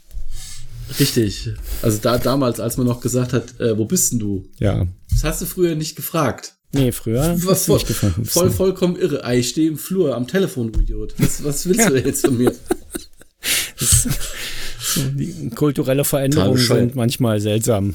Richtig. 0.99 1.51
Also 1.83 1.99
da 1.99 2.19
damals, 2.19 2.61
als 2.61 2.77
man 2.77 2.87
noch 2.87 3.01
gesagt 3.01 3.33
hat, 3.33 3.61
äh, 3.61 3.77
wo 3.77 3.85
bist 3.85 4.13
denn 4.13 4.19
du? 4.19 4.49
Ja. 4.59 4.87
Das 5.11 5.25
hast 5.25 5.43
du 5.43 5.47
früher 5.47 5.75
nicht 5.75 5.97
gefragt. 5.97 6.55
Nee, 6.73 6.93
früher. 6.93 7.37
Was 7.45 7.67
voll, 7.67 7.81
voll, 8.25 8.51
vollkommen 8.51 8.97
irre. 8.97 9.23
Ich 9.35 9.49
stehe 9.51 9.69
im 9.69 9.79
Flur 9.79 10.15
am 10.15 10.27
Telefon, 10.27 10.73
du 10.73 10.81
Idiot. 10.81 11.15
Was, 11.19 11.43
was 11.43 11.67
willst 11.67 11.89
du 11.89 11.97
jetzt 11.97 12.27
von 12.27 12.37
mir? 12.37 12.55
so, 13.79 15.01
die 15.15 15.51
kulturelle 15.55 16.05
Veränderungen 16.05 16.59
sind 16.59 16.95
manchmal 16.95 17.41
seltsam. 17.41 17.95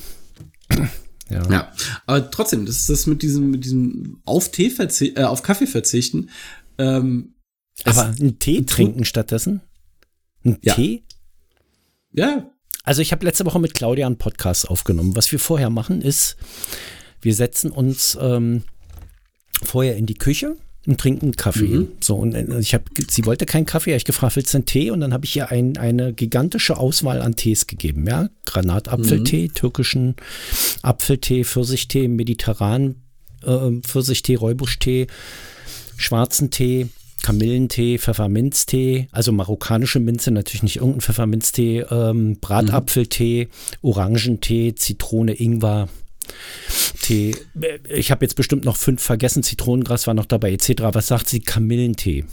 Ja. 1.30 1.50
ja, 1.50 1.72
aber 2.06 2.30
trotzdem, 2.30 2.66
das 2.66 2.78
ist 2.78 2.90
das 2.90 3.08
mit 3.08 3.22
diesem, 3.22 3.52
mit 3.52 3.64
diesem 3.64 4.22
auf 4.26 4.52
Tee 4.52 4.70
verzichten, 4.70 5.20
äh, 5.20 5.24
auf 5.24 5.42
Kaffee 5.42 5.68
verzichten. 5.68 6.30
Ähm, 6.78 7.36
aber 7.86 8.06
einen 8.06 8.40
Tee 8.40 8.64
trinken 8.64 9.06
stattdessen? 9.06 9.62
Ein 10.44 10.58
ja. 10.62 10.74
Tee? 10.74 11.04
Ja. 12.12 12.53
Also 12.84 13.02
ich 13.02 13.14
habe 13.14 13.26
letzte 13.26 13.46
Woche 13.46 13.60
mit 13.60 13.74
Claudia 13.74 14.06
einen 14.06 14.18
Podcast 14.18 14.70
aufgenommen. 14.70 15.16
Was 15.16 15.32
wir 15.32 15.40
vorher 15.40 15.70
machen 15.70 16.02
ist, 16.02 16.36
wir 17.22 17.34
setzen 17.34 17.72
uns 17.72 18.18
ähm, 18.20 18.64
vorher 19.64 19.96
in 19.96 20.06
die 20.06 20.16
Küche 20.16 20.58
und 20.86 21.00
trinken 21.00 21.32
Kaffee. 21.32 21.68
Mhm. 21.68 21.88
So, 22.02 22.16
und 22.16 22.36
äh, 22.36 22.60
ich 22.60 22.74
habe, 22.74 22.84
sie 23.10 23.26
wollte 23.26 23.46
keinen 23.46 23.66
Kaffee, 23.66 23.92
habe 23.92 23.98
ich 23.98 24.06
gefragt, 24.06 24.36
willst 24.36 24.54
du 24.54 24.58
einen 24.58 24.66
Tee? 24.66 24.92
Und 24.92 25.00
dann 25.00 25.14
habe 25.14 25.24
ich 25.24 25.34
ihr 25.34 25.50
ein, 25.50 25.78
eine 25.78 26.12
gigantische 26.12 26.76
Auswahl 26.76 27.22
an 27.22 27.38
Tees 27.38 27.68
gegeben, 27.68 28.06
ja. 28.06 28.30
Granatapfeltee, 28.46 29.48
mhm. 29.48 29.54
türkischen 29.54 30.16
Apfeltee, 30.82 31.46
Pfirsichtee, 31.46 32.10
mediterran 32.10 32.96
äh, 33.44 33.80
Pfirsichtee, 33.82 34.36
Räubuschtee, 34.36 35.08
schwarzen 35.96 36.52
Tee, 36.52 36.90
Kamillentee, 37.24 37.98
Pfefferminztee, 37.98 39.08
also 39.12 39.32
marokkanische 39.32 40.00
Minze, 40.00 40.30
natürlich 40.30 40.62
nicht 40.62 40.76
irgendein 40.76 41.02
Pfefferminztee, 41.02 41.86
ähm, 41.90 42.38
Bratapfeltee, 42.40 43.48
Orangentee, 43.82 44.76
Zitrone, 44.76 45.34
Ingwer, 45.34 45.90
Tee. 47.02 47.36
Ich 47.90 48.12
habe 48.12 48.24
jetzt 48.24 48.36
bestimmt 48.36 48.66
noch 48.66 48.78
fünf 48.78 49.02
vergessen. 49.02 49.44
Zitronengras 49.44 50.08
war 50.08 50.14
noch 50.14 50.26
dabei, 50.26 50.52
etc. 50.54 50.84
Was 50.94 51.08
sagt 51.08 51.30
sie? 51.30 51.42
Kamillentee. 51.42 52.26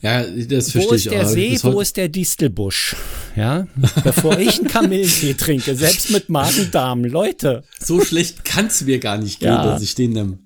Ja, 0.00 0.24
das 0.24 0.72
verstehe 0.72 0.96
ich 0.96 1.10
auch. 1.10 1.14
Wo 1.14 1.18
ist 1.18 1.24
der 1.24 1.26
See, 1.26 1.58
wo 1.62 1.80
ist 1.80 1.96
der 1.96 2.08
Distelbusch? 2.08 2.96
Ja, 3.36 3.68
bevor 4.02 4.38
ich 4.38 4.58
einen 4.58 4.68
Kamillentee 4.68 5.34
trinke, 5.34 5.76
selbst 5.76 6.10
mit 6.10 6.28
Magen-Darm, 6.28 7.04
Leute. 7.04 7.62
So 7.80 8.04
schlecht 8.04 8.44
kann 8.44 8.66
es 8.66 8.82
mir 8.82 8.98
gar 8.98 9.18
nicht 9.18 9.38
gehen, 9.38 9.48
ja. 9.48 9.64
dass 9.64 9.82
ich 9.82 9.94
den 9.94 10.12
nehme. 10.12 10.38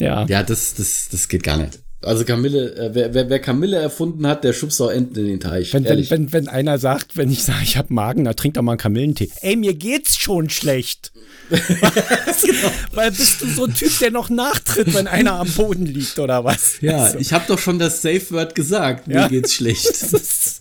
Ja. 0.00 0.26
Ja, 0.26 0.42
das, 0.42 0.74
das, 0.74 1.08
das 1.10 1.28
geht 1.28 1.42
gar 1.42 1.58
nicht. 1.58 1.78
Also 2.02 2.24
Kamille, 2.24 2.74
äh, 2.76 2.94
wer, 2.94 3.12
wer, 3.12 3.28
wer 3.28 3.38
Kamille 3.40 3.76
erfunden 3.76 4.26
hat, 4.26 4.42
der 4.42 4.54
schubst 4.54 4.80
auch 4.80 4.88
Enten 4.88 5.18
in 5.18 5.26
den 5.26 5.40
Teich. 5.40 5.74
Wenn, 5.74 5.84
wenn, 5.84 6.08
wenn, 6.08 6.32
wenn 6.32 6.48
einer 6.48 6.78
sagt, 6.78 7.18
wenn 7.18 7.30
ich 7.30 7.42
sage, 7.42 7.60
ich 7.62 7.76
habe 7.76 7.92
Magen, 7.92 8.24
dann 8.24 8.34
trinkt 8.34 8.56
doch 8.56 8.62
mal 8.62 8.72
einen 8.72 8.78
Kamillentee. 8.78 9.30
Ey, 9.42 9.56
mir 9.56 9.74
geht's 9.74 10.16
schon 10.16 10.48
schlecht. 10.48 11.12
genau. 11.50 12.70
Weil 12.92 13.10
bist 13.10 13.42
du 13.42 13.46
so 13.48 13.64
ein 13.64 13.74
Typ, 13.74 13.98
der 13.98 14.10
noch 14.12 14.30
nachtritt, 14.30 14.94
wenn 14.94 15.08
einer 15.08 15.34
am 15.34 15.50
Boden 15.50 15.84
liegt 15.84 16.18
oder 16.18 16.42
was? 16.42 16.80
Ja, 16.80 17.04
also. 17.04 17.18
ich 17.18 17.34
habe 17.34 17.44
doch 17.48 17.58
schon 17.58 17.78
das 17.78 18.00
Safe 18.00 18.30
Word 18.30 18.54
gesagt. 18.54 19.06
Mir 19.06 19.16
ja? 19.16 19.28
geht's 19.28 19.52
schlecht. 19.52 19.86
also. 20.02 20.60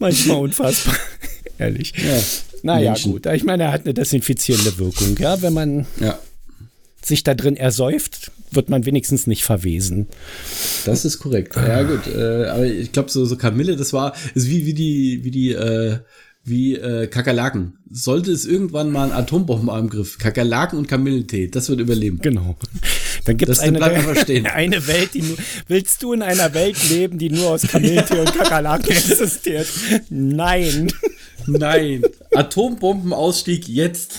Manchmal 0.00 0.38
unfassbar. 0.38 0.96
Ehrlich. 1.58 1.92
Ja. 1.96 2.20
Naja, 2.64 2.94
gut. 3.04 3.26
Ich 3.26 3.44
meine, 3.44 3.64
er 3.64 3.72
hat 3.72 3.84
eine 3.84 3.94
desinfizierende 3.94 4.78
Wirkung, 4.78 5.16
ja, 5.18 5.40
wenn 5.42 5.52
man. 5.52 5.86
Ja 6.00 6.18
sich 7.06 7.22
da 7.22 7.34
drin 7.34 7.56
ersäuft, 7.56 8.30
wird 8.50 8.68
man 8.68 8.86
wenigstens 8.86 9.26
nicht 9.26 9.44
verwesen. 9.44 10.06
Das 10.84 11.04
ist 11.04 11.18
korrekt. 11.18 11.56
Ja, 11.56 11.82
gut. 11.82 12.06
Äh, 12.06 12.46
aber 12.46 12.66
ich 12.66 12.92
glaube, 12.92 13.10
so, 13.10 13.24
so 13.24 13.36
Kamille, 13.36 13.76
das 13.76 13.92
war, 13.92 14.14
ist 14.34 14.48
wie, 14.48 14.66
wie 14.66 14.74
die, 14.74 15.20
wie 15.22 15.30
die, 15.30 15.52
äh, 15.52 15.98
wie 16.44 16.76
äh, 16.76 17.06
Kakerlaken. 17.06 17.78
Sollte 17.90 18.30
es 18.30 18.44
irgendwann 18.44 18.90
mal 18.90 19.04
einen 19.04 19.12
Atombombenangriff, 19.12 20.18
Kakerlaken 20.18 20.78
und 20.78 20.88
Kamillentee, 20.88 21.48
das 21.48 21.68
wird 21.68 21.80
überleben. 21.80 22.18
Genau. 22.22 22.56
Dann 23.24 23.36
gibt 23.38 23.50
es 23.50 23.60
eine, 23.60 23.82
eine 24.52 24.86
Welt, 24.86 25.14
die 25.14 25.22
nur, 25.22 25.38
willst 25.68 26.02
du 26.02 26.12
in 26.12 26.22
einer 26.22 26.52
Welt 26.52 26.76
leben, 26.90 27.18
die 27.18 27.30
nur 27.30 27.50
aus 27.50 27.62
Kamillentee 27.62 28.20
und 28.20 28.34
Kakerlaken 28.36 28.90
existiert? 28.90 29.66
Nein. 30.10 30.92
Nein. 31.46 32.02
Atombombenausstieg 32.34 33.68
jetzt. 33.68 34.18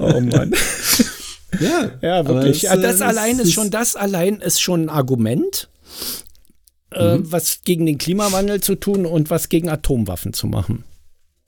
Oh 0.00 0.20
Mann. 0.20 0.52
Ja, 1.58 1.90
ja 2.00 2.28
wirklich. 2.28 2.62
Das, 2.62 2.70
ja, 2.70 2.76
das, 2.76 2.98
das 2.98 3.02
allein 3.02 3.38
ist, 3.38 3.48
ist 3.48 3.52
schon, 3.54 3.70
das 3.70 3.96
allein 3.96 4.40
ist 4.40 4.60
schon 4.60 4.84
ein 4.84 4.88
Argument, 4.88 5.68
äh, 6.92 7.16
mhm. 7.16 7.32
was 7.32 7.62
gegen 7.64 7.86
den 7.86 7.98
Klimawandel 7.98 8.60
zu 8.60 8.76
tun 8.76 9.06
und 9.06 9.30
was 9.30 9.48
gegen 9.48 9.68
Atomwaffen 9.68 10.32
zu 10.32 10.46
machen. 10.46 10.84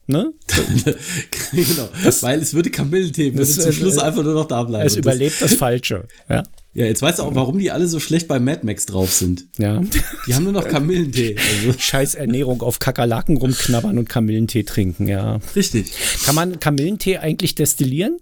Ne? 0.05 0.33
genau. 1.53 1.87
Das, 2.03 2.21
Weil 2.23 2.41
es 2.41 2.53
würde 2.53 2.69
Kamillentee, 2.69 3.33
würde 3.33 3.49
zum 3.49 3.71
Schluss 3.71 3.97
einfach 3.97 4.23
nur 4.23 4.33
noch 4.33 4.47
da 4.47 4.63
bleiben. 4.63 4.85
Es 4.85 4.97
überlebt 4.97 5.41
das, 5.41 5.51
das 5.51 5.57
Falsche. 5.57 6.07
Ja. 6.29 6.43
Ja, 6.75 6.85
jetzt 6.85 7.03
weißt 7.03 7.19
du 7.19 7.23
auch, 7.23 7.35
warum 7.35 7.59
die 7.59 7.69
alle 7.69 7.87
so 7.87 7.99
schlecht 7.99 8.27
bei 8.27 8.39
Mad 8.39 8.61
Max 8.63 8.87
drauf 8.87 9.13
sind. 9.13 9.45
Ja. 9.59 9.81
Die 10.27 10.33
haben 10.33 10.43
nur 10.43 10.53
noch 10.53 10.67
Kamillentee. 10.67 11.35
Also. 11.37 11.77
Scheiß 11.79 12.15
Ernährung 12.15 12.63
auf 12.63 12.79
Kakerlaken 12.79 13.37
rumknabbern 13.37 13.97
und 13.99 14.09
Kamillentee 14.09 14.63
trinken, 14.63 15.07
ja. 15.07 15.39
Richtig. 15.55 15.93
Kann 16.25 16.33
man 16.33 16.59
Kamillentee 16.59 17.19
eigentlich 17.19 17.53
destillieren? 17.53 18.17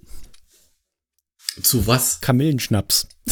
Zu 1.62 1.88
was? 1.88 2.22
Kamillenschnaps. 2.22 3.08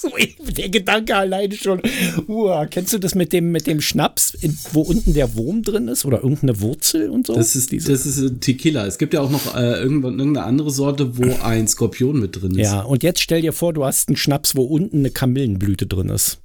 so 0.00 0.10
der 0.48 0.68
Gedanke 0.68 1.14
alleine 1.14 1.54
schon. 1.54 1.82
Uah, 2.26 2.66
kennst 2.66 2.92
du 2.92 2.98
das 2.98 3.14
mit 3.14 3.32
dem, 3.32 3.52
mit 3.52 3.66
dem 3.66 3.80
Schnaps, 3.80 4.34
in, 4.34 4.56
wo 4.72 4.80
unten 4.82 5.12
der 5.14 5.34
Wurm 5.34 5.62
drin 5.62 5.88
ist 5.88 6.04
oder 6.04 6.22
irgendeine 6.22 6.60
Wurzel 6.60 7.10
und 7.10 7.26
so? 7.26 7.34
Das 7.34 7.54
ist, 7.54 7.72
Diese. 7.72 7.92
das 7.92 8.06
ist 8.06 8.40
Tequila. 8.40 8.86
Es 8.86 8.98
gibt 8.98 9.14
ja 9.14 9.20
auch 9.20 9.30
noch 9.30 9.54
äh, 9.54 9.82
irgendeine 9.82 10.42
andere 10.42 10.70
Sorte, 10.70 11.18
wo 11.18 11.30
ein 11.42 11.68
Skorpion 11.68 12.18
mit 12.18 12.40
drin 12.40 12.52
ist. 12.52 12.58
Ja, 12.58 12.82
und 12.82 13.02
jetzt 13.02 13.20
stell 13.20 13.42
dir 13.42 13.52
vor, 13.52 13.72
du 13.72 13.84
hast 13.84 14.08
einen 14.08 14.16
Schnaps, 14.16 14.56
wo 14.56 14.62
unten 14.62 15.00
eine 15.00 15.10
Kamillenblüte 15.10 15.86
drin 15.86 16.08
ist. 16.08 16.38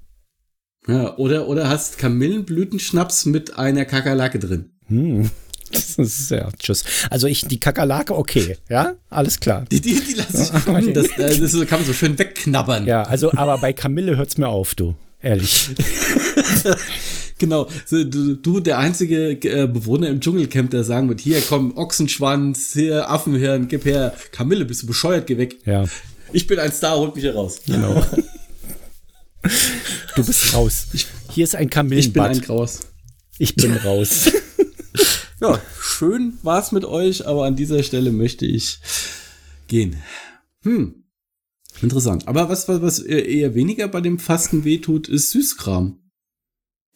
Ja, 0.88 1.17
oder, 1.17 1.47
oder 1.47 1.69
hast 1.69 1.97
Kamillenblütenschnaps 1.97 3.25
mit 3.25 3.57
einer 3.57 3.85
Kakerlake 3.85 4.39
drin. 4.39 4.71
Hm. 4.88 5.31
Das 5.71 5.95
ist 5.97 6.32
ja, 6.32 6.49
tschüss. 6.58 6.84
Also 7.10 7.28
ich, 7.28 7.45
die 7.47 7.60
Kakerlake, 7.60 8.15
okay, 8.15 8.58
ja, 8.69 8.95
alles 9.10 9.39
klar. 9.39 9.65
Die, 9.71 9.82
die, 9.82 9.99
die 9.99 10.13
lasse 10.13 10.51
ich 10.56 10.65
kommen, 10.65 10.93
das, 10.93 11.08
äh, 11.17 11.39
das 11.39 11.51
kann 11.67 11.80
man 11.80 11.86
so 11.86 11.93
schön 11.93 12.17
wegknabbern. 12.17 12.86
Ja, 12.86 13.04
also, 13.04 13.32
aber 13.34 13.58
bei 13.58 13.73
Kamille 13.73 14.17
hört 14.17 14.30
es 14.30 14.38
mir 14.38 14.47
auf, 14.47 14.75
du, 14.75 14.95
ehrlich. 15.21 15.69
genau, 17.39 17.67
so, 17.86 18.04
du, 18.04 18.36
du, 18.36 18.60
der 18.60 18.78
einzige 18.78 19.32
äh, 19.32 19.67
Bewohner 19.67 20.08
im 20.10 20.19
Dschungelcamp, 20.19 20.69
der 20.71 20.84
sagen 20.84 21.10
wird, 21.10 21.21
hier 21.21 21.41
komm, 21.41 21.75
Ochsenschwanz, 21.78 22.73
hier 22.73 23.10
Affenhirn, 23.10 23.67
gib 23.67 23.86
her, 23.86 24.13
Kamille, 24.32 24.65
bist 24.65 24.84
du 24.84 24.88
bescheuert, 24.88 25.28
geh 25.28 25.38
weg. 25.38 25.58
Ja. 25.65 25.86
Ich 26.32 26.47
bin 26.47 26.60
ein 26.60 26.71
Star, 26.71 26.97
holt 26.97 27.15
mich 27.15 27.23
hier 27.23 27.36
raus. 27.36 27.62
Genau. 27.65 28.04
du 30.15 30.25
bist 30.25 30.54
raus. 30.54 30.88
Hier 31.32 31.43
ist 31.43 31.56
ein 31.56 31.69
Kamillenbad. 31.69 32.32
Ich 32.32 32.41
bin 32.41 32.41
ein 32.41 32.45
Graus. 32.45 32.80
Ich 33.38 33.56
bin 33.56 33.75
raus 33.78 34.30
ja, 35.41 35.59
schön 35.79 36.37
war's 36.43 36.71
mit 36.71 36.85
euch, 36.85 37.27
aber 37.27 37.45
an 37.45 37.55
dieser 37.55 37.83
Stelle 37.83 38.11
möchte 38.11 38.45
ich 38.45 38.79
gehen. 39.67 40.01
Hm. 40.61 41.03
Interessant. 41.81 42.27
Aber 42.27 42.49
was, 42.49 42.67
was, 42.67 42.81
was 42.81 42.99
eher 42.99 43.53
weniger 43.53 43.87
bei 43.87 44.01
dem 44.01 44.19
Fasten 44.19 44.63
wehtut, 44.63 45.09
ist 45.09 45.31
Süßkram. 45.31 45.99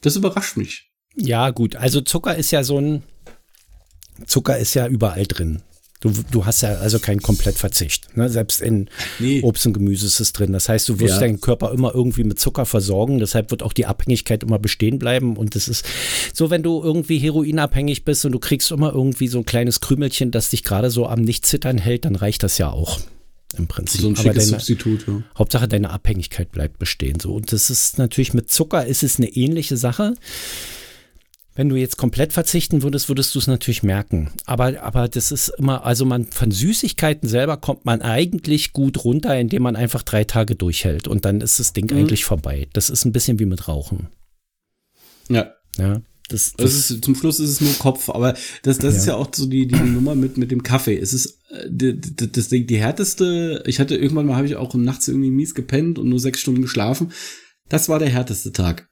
Das 0.01 0.15
überrascht 0.15 0.55
mich. 0.55 0.91
Ja, 1.15 1.49
gut. 1.49 1.75
Also 1.75 2.01
Zucker 2.01 2.35
ist 2.35 2.51
ja 2.51 2.63
so 2.63 2.79
ein, 2.79 3.03
Zucker 4.25 4.57
ist 4.57 4.73
ja 4.73 4.87
überall 4.87 5.25
drin. 5.25 5.63
Du, 6.01 6.13
du 6.31 6.45
hast 6.45 6.61
ja 6.61 6.75
also 6.75 6.97
keinen 6.99 7.21
Komplettverzicht. 7.21 8.15
Ne? 8.15 8.29
Selbst 8.29 8.61
in 8.61 8.89
nee. 9.19 9.41
Obst 9.41 9.67
und 9.67 9.73
Gemüse 9.73 10.05
ist 10.05 10.21
es 10.21 10.31
drin. 10.31 10.53
Das 10.53 10.69
heißt, 10.69 10.87
du 10.87 10.99
wirst 11.01 11.15
ja. 11.15 11.19
deinen 11.19 11.41
Körper 11.41 11.73
immer 11.73 11.93
irgendwie 11.93 12.23
mit 12.23 12.39
Zucker 12.39 12.65
versorgen. 12.65 13.19
Deshalb 13.19 13.51
wird 13.51 13.63
auch 13.63 13.73
die 13.73 13.85
Abhängigkeit 13.85 14.43
immer 14.43 14.59
bestehen 14.59 14.97
bleiben. 14.97 15.35
Und 15.35 15.55
das 15.55 15.67
ist 15.67 15.85
so, 16.33 16.49
wenn 16.49 16.63
du 16.63 16.81
irgendwie 16.81 17.17
heroinabhängig 17.17 18.05
bist 18.05 18.23
und 18.23 18.31
du 18.31 18.39
kriegst 18.39 18.71
immer 18.71 18.93
irgendwie 18.93 19.27
so 19.27 19.39
ein 19.39 19.45
kleines 19.45 19.81
Krümelchen, 19.81 20.31
das 20.31 20.49
dich 20.49 20.63
gerade 20.63 20.89
so 20.89 21.05
am 21.05 21.21
Nichtzittern 21.21 21.77
hält, 21.77 22.05
dann 22.05 22.15
reicht 22.15 22.43
das 22.43 22.57
ja 22.57 22.69
auch. 22.69 23.01
Im 23.57 23.67
Prinzip. 23.67 23.99
So 23.99 24.07
ein 24.07 24.15
schickes 24.15 24.45
deine, 24.45 24.57
Substitut, 24.59 25.05
ja. 25.05 25.21
Hauptsache 25.37 25.67
deine 25.67 25.89
Abhängigkeit 25.89 26.51
bleibt 26.51 26.79
bestehen. 26.79 27.19
So. 27.19 27.33
Und 27.33 27.51
das 27.51 27.69
ist 27.69 27.97
natürlich 27.97 28.33
mit 28.33 28.49
Zucker 28.49 28.85
ist 28.85 29.03
es 29.03 29.17
eine 29.17 29.27
ähnliche 29.27 29.75
Sache. 29.75 30.13
Wenn 31.59 31.67
du 31.67 31.75
jetzt 31.75 31.97
komplett 31.97 32.31
verzichten 32.31 32.83
würdest, 32.83 33.09
würdest 33.09 33.35
du 33.35 33.39
es 33.39 33.47
natürlich 33.47 33.83
merken. 33.83 34.31
Aber, 34.45 34.81
aber 34.81 35.09
das 35.09 35.29
ist 35.29 35.49
immer, 35.57 35.83
also 35.83 36.05
man 36.05 36.27
von 36.27 36.51
Süßigkeiten 36.51 37.27
selber 37.27 37.57
kommt 37.57 37.83
man 37.83 38.01
eigentlich 38.01 38.71
gut 38.71 39.03
runter, 39.03 39.37
indem 39.37 39.63
man 39.63 39.75
einfach 39.75 40.01
drei 40.01 40.23
Tage 40.23 40.55
durchhält 40.55 41.09
und 41.09 41.25
dann 41.25 41.41
ist 41.41 41.59
das 41.59 41.73
Ding 41.73 41.91
mhm. 41.91 41.97
eigentlich 41.97 42.23
vorbei. 42.23 42.69
Das 42.71 42.89
ist 42.89 43.03
ein 43.03 43.11
bisschen 43.11 43.39
wie 43.39 43.45
mit 43.45 43.67
Rauchen. 43.67 44.07
Ja. 45.27 45.51
Ja. 45.77 46.01
Das, 46.29 46.53
das, 46.53 46.77
das 46.77 46.91
ist, 46.91 47.03
zum 47.03 47.15
Schluss 47.15 47.41
ist 47.41 47.49
es 47.49 47.59
nur 47.59 47.73
Kopf, 47.73 48.09
aber 48.09 48.35
das, 48.63 48.77
das 48.77 48.93
ja. 48.93 48.99
ist 48.99 49.05
ja 49.07 49.15
auch 49.15 49.27
so 49.35 49.45
die, 49.45 49.67
die 49.67 49.75
Nummer 49.75 50.15
mit, 50.15 50.37
mit 50.37 50.51
dem 50.51 50.63
Kaffee. 50.63 50.97
Es 50.97 51.11
ist 51.11 51.39
äh, 51.49 51.93
das 51.93 52.47
Ding, 52.47 52.67
die 52.67 52.77
härteste, 52.77 53.63
ich 53.67 53.81
hatte 53.81 53.97
irgendwann 53.97 54.27
mal, 54.27 54.37
habe 54.37 54.47
ich 54.47 54.55
auch 54.55 54.75
nachts 54.75 55.09
irgendwie 55.09 55.29
mies 55.29 55.55
gepennt 55.55 55.99
und 55.99 56.07
nur 56.07 56.21
sechs 56.21 56.39
Stunden 56.39 56.61
geschlafen. 56.61 57.11
Das 57.67 57.89
war 57.89 57.99
der 57.99 58.07
härteste 58.07 58.53
Tag 58.53 58.88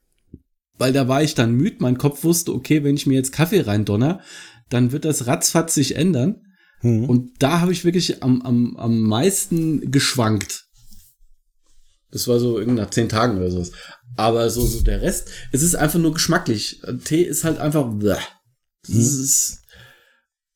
weil 0.77 0.93
da 0.93 1.07
war 1.07 1.23
ich 1.23 1.35
dann 1.35 1.53
müde. 1.53 1.77
Mein 1.79 1.97
Kopf 1.97 2.23
wusste, 2.23 2.53
okay, 2.53 2.83
wenn 2.83 2.95
ich 2.95 3.07
mir 3.07 3.15
jetzt 3.15 3.31
Kaffee 3.31 3.61
reindonner, 3.61 4.21
dann 4.69 4.91
wird 4.91 5.05
das 5.05 5.27
ratzfatz 5.27 5.73
sich 5.73 5.95
ändern. 5.95 6.41
Mhm. 6.81 7.05
Und 7.05 7.31
da 7.39 7.61
habe 7.61 7.71
ich 7.71 7.85
wirklich 7.85 8.23
am, 8.23 8.41
am, 8.41 8.77
am 8.77 9.01
meisten 9.01 9.91
geschwankt. 9.91 10.65
Das 12.11 12.27
war 12.27 12.39
so 12.39 12.59
nach 12.59 12.89
zehn 12.89 13.09
Tagen 13.09 13.37
oder 13.37 13.51
sowas. 13.51 13.71
Aber 14.15 14.49
so, 14.49 14.65
so 14.65 14.81
der 14.81 15.01
Rest, 15.01 15.29
es 15.51 15.61
ist 15.61 15.75
einfach 15.75 15.99
nur 15.99 16.13
geschmacklich. 16.13 16.81
Tee 17.03 17.23
ist 17.23 17.43
halt 17.43 17.59
einfach, 17.59 17.91
bleh. 17.93 18.15
Das 18.83 18.95
mhm. 18.95 19.01
ist, 19.01 19.59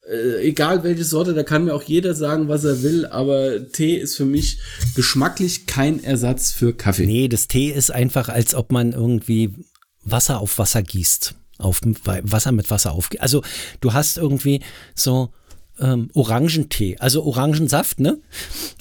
äh, 0.10 0.48
egal 0.48 0.84
welche 0.84 1.04
Sorte, 1.04 1.34
da 1.34 1.44
kann 1.44 1.66
mir 1.66 1.74
auch 1.74 1.84
jeder 1.84 2.16
sagen, 2.16 2.48
was 2.48 2.64
er 2.64 2.82
will, 2.82 3.06
aber 3.06 3.70
Tee 3.72 3.98
ist 3.98 4.16
für 4.16 4.26
mich 4.26 4.60
geschmacklich 4.96 5.68
kein 5.68 6.04
Ersatz 6.04 6.52
für 6.52 6.74
Kaffee. 6.74 7.06
Nee, 7.06 7.28
das 7.28 7.48
Tee 7.48 7.72
ist 7.72 7.92
einfach, 7.92 8.30
als 8.30 8.56
ob 8.56 8.72
man 8.72 8.94
irgendwie 8.94 9.56
Wasser 10.04 10.40
auf 10.40 10.58
Wasser 10.58 10.84
gießt. 10.84 11.36
Auf 11.58 11.82
Wasser 11.84 12.52
mit 12.52 12.72
Wasser 12.72 12.94
auf. 12.94 13.10
Also 13.20 13.44
du 13.82 13.94
hast 13.94 14.18
irgendwie 14.18 14.62
so 14.96 15.32
ähm, 15.82 16.10
Orangentee, 16.14 16.98
also 17.00 17.24
Orangensaft, 17.24 18.00
ne? 18.00 18.20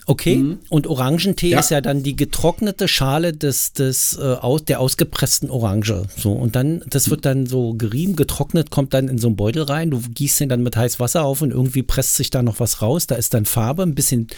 Okay. 0.06 0.36
Mhm. 0.36 0.58
Und 0.68 0.86
Orangentee 0.86 1.50
ja. 1.50 1.60
ist 1.60 1.70
ja 1.70 1.80
dann 1.80 2.02
die 2.02 2.16
getrocknete 2.16 2.88
Schale 2.88 3.32
des, 3.32 3.72
des 3.72 4.18
äh, 4.18 4.34
aus, 4.34 4.64
der 4.64 4.80
ausgepressten 4.80 5.50
Orange. 5.50 6.04
So 6.16 6.32
und 6.32 6.56
dann, 6.56 6.82
das 6.88 7.08
wird 7.10 7.24
dann 7.24 7.46
so 7.46 7.74
gerieben, 7.74 8.16
getrocknet, 8.16 8.70
kommt 8.70 8.92
dann 8.92 9.08
in 9.08 9.18
so 9.18 9.28
einen 9.28 9.36
Beutel 9.36 9.62
rein. 9.62 9.90
Du 9.90 10.00
gießt 10.00 10.40
den 10.40 10.48
dann 10.48 10.62
mit 10.62 10.76
heißem 10.76 11.00
Wasser 11.00 11.24
auf 11.24 11.42
und 11.42 11.50
irgendwie 11.52 11.82
presst 11.82 12.16
sich 12.16 12.30
da 12.30 12.42
noch 12.42 12.60
was 12.60 12.82
raus. 12.82 13.06
Da 13.06 13.14
ist 13.14 13.34
dann 13.34 13.46
Farbe, 13.46 13.82
ein 13.82 13.94
bisschen, 13.94 14.28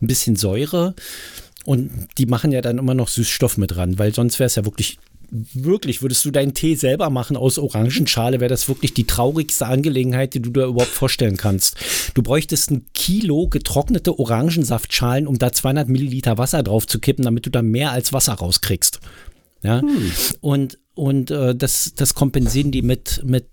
ein 0.00 0.06
bisschen 0.06 0.36
Säure. 0.36 0.94
Und 1.64 1.90
die 2.16 2.26
machen 2.26 2.52
ja 2.52 2.60
dann 2.60 2.78
immer 2.78 2.94
noch 2.94 3.08
Süßstoff 3.08 3.58
mit 3.58 3.76
ran, 3.76 3.98
weil 3.98 4.14
sonst 4.14 4.38
wäre 4.38 4.46
es 4.46 4.54
ja 4.54 4.64
wirklich 4.64 4.98
wirklich, 5.30 6.02
würdest 6.02 6.24
du 6.24 6.30
deinen 6.30 6.54
Tee 6.54 6.74
selber 6.74 7.10
machen 7.10 7.36
aus 7.36 7.58
Orangenschale, 7.58 8.40
wäre 8.40 8.48
das 8.48 8.68
wirklich 8.68 8.94
die 8.94 9.06
traurigste 9.06 9.66
Angelegenheit, 9.66 10.34
die 10.34 10.42
du 10.42 10.50
dir 10.50 10.66
überhaupt 10.66 10.92
vorstellen 10.92 11.36
kannst. 11.36 11.76
Du 12.14 12.22
bräuchtest 12.22 12.70
ein 12.70 12.86
Kilo 12.94 13.48
getrocknete 13.48 14.18
Orangensaftschalen, 14.18 15.26
um 15.26 15.38
da 15.38 15.52
200 15.52 15.88
Milliliter 15.88 16.38
Wasser 16.38 16.62
drauf 16.62 16.86
zu 16.86 16.98
kippen, 16.98 17.24
damit 17.24 17.46
du 17.46 17.50
da 17.50 17.62
mehr 17.62 17.92
als 17.92 18.12
Wasser 18.12 18.34
rauskriegst. 18.34 19.00
Ja, 19.62 19.80
hm. 19.80 20.12
und, 20.40 20.78
und 20.94 21.30
äh, 21.30 21.54
das, 21.54 21.92
das 21.96 22.14
kompensieren 22.14 22.70
die 22.70 22.82
mit, 22.82 23.22
mit 23.24 23.48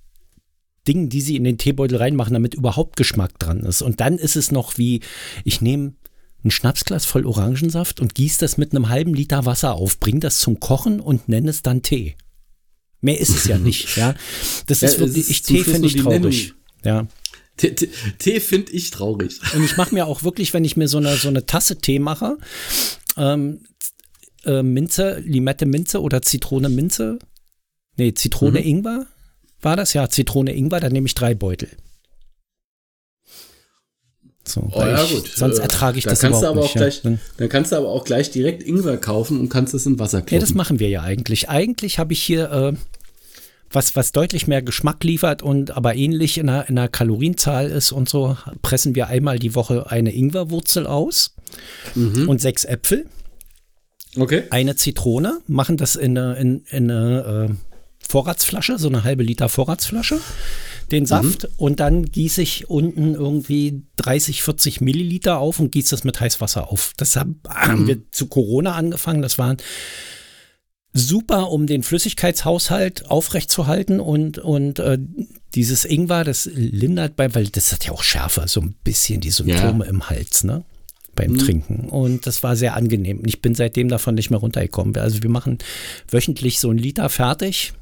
Dingen, 0.87 1.09
die 1.09 1.21
sie 1.21 1.37
in 1.37 1.43
den 1.43 1.57
Teebeutel 1.57 1.97
reinmachen, 1.97 2.33
damit 2.33 2.53
überhaupt 2.53 2.97
Geschmack 2.97 3.39
dran 3.39 3.61
ist. 3.61 3.81
Und 3.81 3.99
dann 3.99 4.17
ist 4.17 4.35
es 4.35 4.51
noch 4.51 4.77
wie, 4.77 4.99
ich 5.43 5.61
nehme 5.61 5.93
ein 6.43 6.51
Schnapsglas 6.51 7.05
voll 7.05 7.25
Orangensaft 7.25 7.99
und 7.99 8.15
gieß 8.15 8.37
das 8.37 8.57
mit 8.57 8.71
einem 8.71 8.89
halben 8.89 9.13
Liter 9.13 9.45
Wasser 9.45 9.73
auf, 9.75 9.99
bring 9.99 10.19
das 10.19 10.39
zum 10.39 10.59
Kochen 10.59 10.99
und 10.99 11.29
nenne 11.29 11.49
es 11.49 11.61
dann 11.61 11.81
Tee. 11.81 12.15
Mehr 13.01 13.19
ist 13.19 13.29
es 13.29 13.45
ja 13.45 13.57
nicht, 13.59 13.97
ja. 13.97 14.15
Das 14.67 14.81
ja, 14.81 14.89
ist 14.89 14.99
wirklich, 14.99 15.29
ich, 15.29 15.41
Tee 15.41 15.63
finde 15.63 15.87
ich 15.87 15.95
traurig. 15.95 16.53
Ja. 16.83 17.07
Tee, 17.57 17.75
Tee, 17.75 17.89
Tee 18.17 18.39
finde 18.39 18.71
ich 18.71 18.91
traurig. 18.91 19.39
Und 19.53 19.63
ich 19.63 19.77
mache 19.77 19.93
mir 19.93 20.07
auch 20.07 20.23
wirklich, 20.23 20.53
wenn 20.53 20.65
ich 20.65 20.75
mir 20.75 20.87
so 20.87 20.97
eine, 20.97 21.15
so 21.15 21.27
eine 21.27 21.45
Tasse 21.45 21.77
Tee 21.77 21.99
mache, 21.99 22.37
ähm, 23.17 23.59
äh, 24.45 24.63
Minze, 24.63 25.19
Limette 25.19 25.65
Minze 25.65 26.01
oder 26.01 26.21
Zitrone 26.21 26.69
Minze, 26.69 27.19
nee, 27.97 28.13
Zitrone 28.13 28.59
mhm. 28.59 28.65
Ingwer, 28.65 29.07
war 29.61 29.75
das? 29.77 29.93
Ja, 29.93 30.09
Zitrone 30.09 30.53
Ingwer, 30.53 30.79
dann 30.79 30.91
nehme 30.91 31.07
ich 31.07 31.15
drei 31.15 31.35
Beutel. 31.35 31.69
So, 34.45 34.69
oh, 34.73 34.79
ja, 34.79 35.03
gut. 35.05 35.27
Sonst 35.27 35.59
äh, 35.59 35.63
ertrage 35.63 35.97
ich 35.97 36.03
da 36.03 36.11
das 36.11 36.19
kannst 36.19 36.41
überhaupt 36.41 36.55
du 36.55 36.59
aber 36.59 36.61
nicht. 36.63 36.71
Auch 36.71 37.01
gleich, 37.01 37.03
ja. 37.03 37.17
Dann 37.37 37.49
kannst 37.49 37.71
du 37.71 37.77
aber 37.77 37.89
auch 37.89 38.03
gleich 38.03 38.29
direkt 38.31 38.63
Ingwer 38.63 38.97
kaufen 38.97 39.39
und 39.39 39.49
kannst 39.49 39.73
es 39.73 39.85
in 39.85 39.99
Wasser 39.99 40.19
kloppen. 40.19 40.35
Ja, 40.35 40.41
das 40.41 40.53
machen 40.53 40.79
wir 40.79 40.89
ja 40.89 41.01
eigentlich. 41.01 41.49
Eigentlich 41.49 41.97
habe 41.97 42.13
ich 42.13 42.21
hier 42.21 42.51
äh, 42.51 42.73
was, 43.73 43.95
was 43.95 44.11
deutlich 44.11 44.47
mehr 44.47 44.61
Geschmack 44.61 45.03
liefert 45.03 45.41
und 45.41 45.71
aber 45.71 45.95
ähnlich 45.95 46.37
in 46.37 46.47
der, 46.47 46.69
in 46.69 46.75
der 46.75 46.87
Kalorienzahl 46.87 47.69
ist 47.69 47.91
und 47.91 48.09
so, 48.09 48.37
pressen 48.61 48.95
wir 48.95 49.07
einmal 49.07 49.39
die 49.39 49.55
Woche 49.55 49.89
eine 49.89 50.13
Ingwerwurzel 50.13 50.87
aus 50.87 51.35
mhm. 51.95 52.29
und 52.29 52.39
sechs 52.41 52.65
Äpfel. 52.65 53.05
Okay. 54.17 54.43
Eine 54.51 54.75
Zitrone, 54.75 55.39
machen 55.47 55.77
das 55.77 55.95
in 55.95 56.17
eine, 56.17 56.35
in, 56.35 56.63
in 56.69 56.91
eine 56.91 57.49
äh, 57.49 57.53
Vorratsflasche, 58.07 58.77
so 58.77 58.87
eine 58.87 59.03
halbe 59.03 59.23
Liter 59.23 59.49
Vorratsflasche, 59.49 60.19
den 60.93 61.05
Saft 61.05 61.43
mhm. 61.43 61.49
und 61.57 61.79
dann 61.79 62.05
gieße 62.05 62.41
ich 62.41 62.69
unten 62.69 63.15
irgendwie 63.15 63.83
30, 63.97 64.43
40 64.43 64.81
Milliliter 64.81 65.39
auf 65.39 65.59
und 65.59 65.71
gieße 65.71 65.91
das 65.91 66.03
mit 66.03 66.19
Heißwasser 66.19 66.71
auf. 66.71 66.93
Das 66.97 67.15
haben, 67.15 67.41
mhm. 67.67 67.87
wir 67.87 68.11
zu 68.11 68.27
Corona 68.27 68.73
angefangen. 68.73 69.21
Das 69.21 69.37
waren 69.37 69.57
super, 70.93 71.49
um 71.51 71.67
den 71.67 71.83
Flüssigkeitshaushalt 71.83 73.09
aufrechtzuerhalten 73.09 73.99
und, 73.99 74.37
und 74.37 74.79
äh, 74.79 74.99
dieses 75.55 75.85
Ingwer, 75.85 76.23
das 76.23 76.45
lindert 76.53 77.15
bei, 77.15 77.33
weil 77.33 77.47
das 77.47 77.71
hat 77.71 77.85
ja 77.85 77.91
auch 77.91 78.03
Schärfe, 78.03 78.47
so 78.47 78.61
ein 78.61 78.75
bisschen 78.83 79.19
die 79.19 79.31
Symptome 79.31 79.85
ja. 79.85 79.89
im 79.89 80.09
Hals, 80.09 80.43
ne? 80.43 80.63
Beim 81.15 81.33
mhm. 81.33 81.37
Trinken. 81.39 81.89
Und 81.89 82.25
das 82.25 82.41
war 82.41 82.55
sehr 82.55 82.75
angenehm. 82.75 83.21
Ich 83.25 83.41
bin 83.41 83.53
seitdem 83.53 83.87
davon 83.87 84.15
nicht 84.15 84.31
mehr 84.31 84.39
runtergekommen. 84.39 84.97
Also 84.97 85.21
wir 85.21 85.29
machen 85.29 85.59
wöchentlich 86.09 86.59
so 86.59 86.71
ein 86.71 86.77
Liter 86.77 87.09
fertig. 87.09 87.73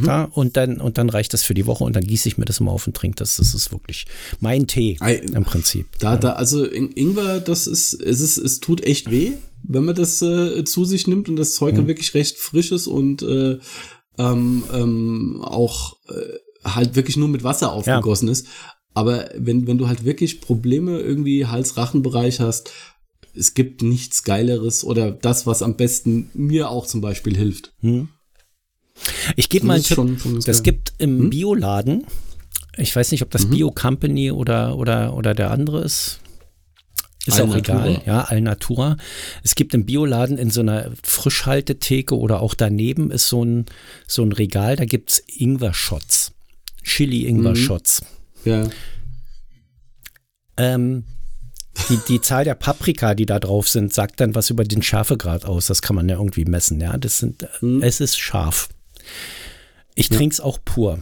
Mhm. 0.00 0.04
Ja, 0.04 0.24
und, 0.24 0.56
dann, 0.56 0.80
und 0.80 0.98
dann 0.98 1.10
reicht 1.10 1.32
das 1.32 1.42
für 1.42 1.54
die 1.54 1.66
Woche 1.66 1.84
und 1.84 1.96
dann 1.96 2.04
gieße 2.04 2.28
ich 2.28 2.38
mir 2.38 2.44
das 2.44 2.60
immer 2.60 2.72
auf 2.72 2.86
und 2.86 2.96
trinke 2.96 3.16
das. 3.16 3.36
Das 3.36 3.54
ist 3.54 3.72
wirklich 3.72 4.06
mein 4.40 4.66
Tee 4.66 4.98
im 5.32 5.44
Prinzip. 5.44 5.86
Da, 5.98 6.16
da, 6.16 6.32
also 6.32 6.64
Ingwer, 6.64 7.40
das 7.40 7.66
ist, 7.66 7.94
es 7.94 8.20
ist, 8.20 8.36
es 8.38 8.60
tut 8.60 8.82
echt 8.82 9.10
weh 9.10 9.32
wenn 9.66 9.84
man 9.84 9.94
das 9.94 10.20
äh, 10.22 10.62
zu 10.64 10.84
sich 10.84 11.06
nimmt 11.06 11.28
und 11.28 11.36
das 11.36 11.54
Zeug 11.54 11.74
mhm. 11.74 11.86
wirklich 11.86 12.14
recht 12.14 12.38
frisch 12.38 12.70
ist 12.70 12.86
und 12.86 13.22
äh, 13.22 13.58
ähm, 14.18 14.62
ähm, 14.72 15.40
auch 15.42 15.96
äh, 16.08 16.68
halt 16.68 16.94
wirklich 16.96 17.16
nur 17.16 17.28
mit 17.28 17.44
Wasser 17.44 17.72
aufgegossen 17.72 18.28
ja. 18.28 18.32
ist. 18.32 18.46
Aber 18.92 19.28
wenn, 19.36 19.66
wenn 19.66 19.78
du 19.78 19.88
halt 19.88 20.04
wirklich 20.04 20.40
Probleme 20.40 21.00
irgendwie 21.00 21.46
Hals-Rachen-Bereich 21.46 22.40
hast, 22.40 22.70
es 23.34 23.54
gibt 23.54 23.82
nichts 23.82 24.22
Geileres 24.22 24.84
oder 24.84 25.10
das, 25.10 25.46
was 25.46 25.62
am 25.62 25.76
besten 25.76 26.30
mir 26.34 26.70
auch 26.70 26.86
zum 26.86 27.00
Beispiel 27.00 27.36
hilft. 27.36 27.72
Hm. 27.80 28.08
Ich 29.36 29.48
gebe 29.48 29.66
mal 29.66 29.74
einen 29.74 29.84
Tipp. 29.84 29.96
Schon, 29.96 30.18
schon 30.18 30.40
das 30.40 30.62
gibt 30.62 30.94
im 30.98 31.18
hm? 31.18 31.30
Bioladen, 31.30 32.06
ich 32.76 32.94
weiß 32.94 33.12
nicht, 33.12 33.22
ob 33.22 33.30
das 33.30 33.46
mhm. 33.46 33.50
Bio 33.50 33.70
Company 33.70 34.30
oder, 34.30 34.76
oder, 34.76 35.14
oder 35.14 35.34
der 35.34 35.50
andere 35.50 35.82
ist. 35.82 36.20
Ist 37.26 37.40
auch 37.40 37.56
egal, 37.56 38.02
ja, 38.04 38.20
Alnatura. 38.20 38.98
Es 39.42 39.54
gibt 39.54 39.72
im 39.72 39.86
Bioladen 39.86 40.36
in 40.36 40.50
so 40.50 40.60
einer 40.60 40.90
Frischhaltetheke 41.02 42.18
oder 42.18 42.42
auch 42.42 42.52
daneben 42.52 43.10
ist 43.10 43.28
so 43.28 43.42
ein, 43.42 43.64
so 44.06 44.22
ein 44.22 44.32
Regal, 44.32 44.76
da 44.76 44.84
gibt 44.84 45.10
es 45.10 45.24
Ingwer-Shots. 45.26 46.32
Chili-Ingwer-Shots. 46.82 48.02
Mhm. 48.44 48.50
Ja. 48.50 48.68
Ähm, 50.58 51.04
die, 51.88 51.98
die 52.08 52.20
Zahl 52.20 52.44
der 52.44 52.54
Paprika, 52.56 53.14
die 53.14 53.26
da 53.26 53.38
drauf 53.40 53.68
sind, 53.68 53.94
sagt 53.94 54.20
dann 54.20 54.34
was 54.34 54.50
über 54.50 54.64
den 54.64 54.82
Schärfegrad 54.82 55.46
aus. 55.46 55.66
Das 55.66 55.80
kann 55.80 55.96
man 55.96 56.08
ja 56.10 56.16
irgendwie 56.16 56.44
messen, 56.44 56.78
ja. 56.78 56.98
Das 56.98 57.18
sind, 57.18 57.48
mhm. 57.62 57.82
es 57.82 58.00
ist 58.00 58.18
scharf. 58.18 58.68
Ich 59.94 60.10
ja. 60.10 60.16
trinke 60.16 60.32
es 60.34 60.40
auch 60.40 60.58
pur. 60.64 61.00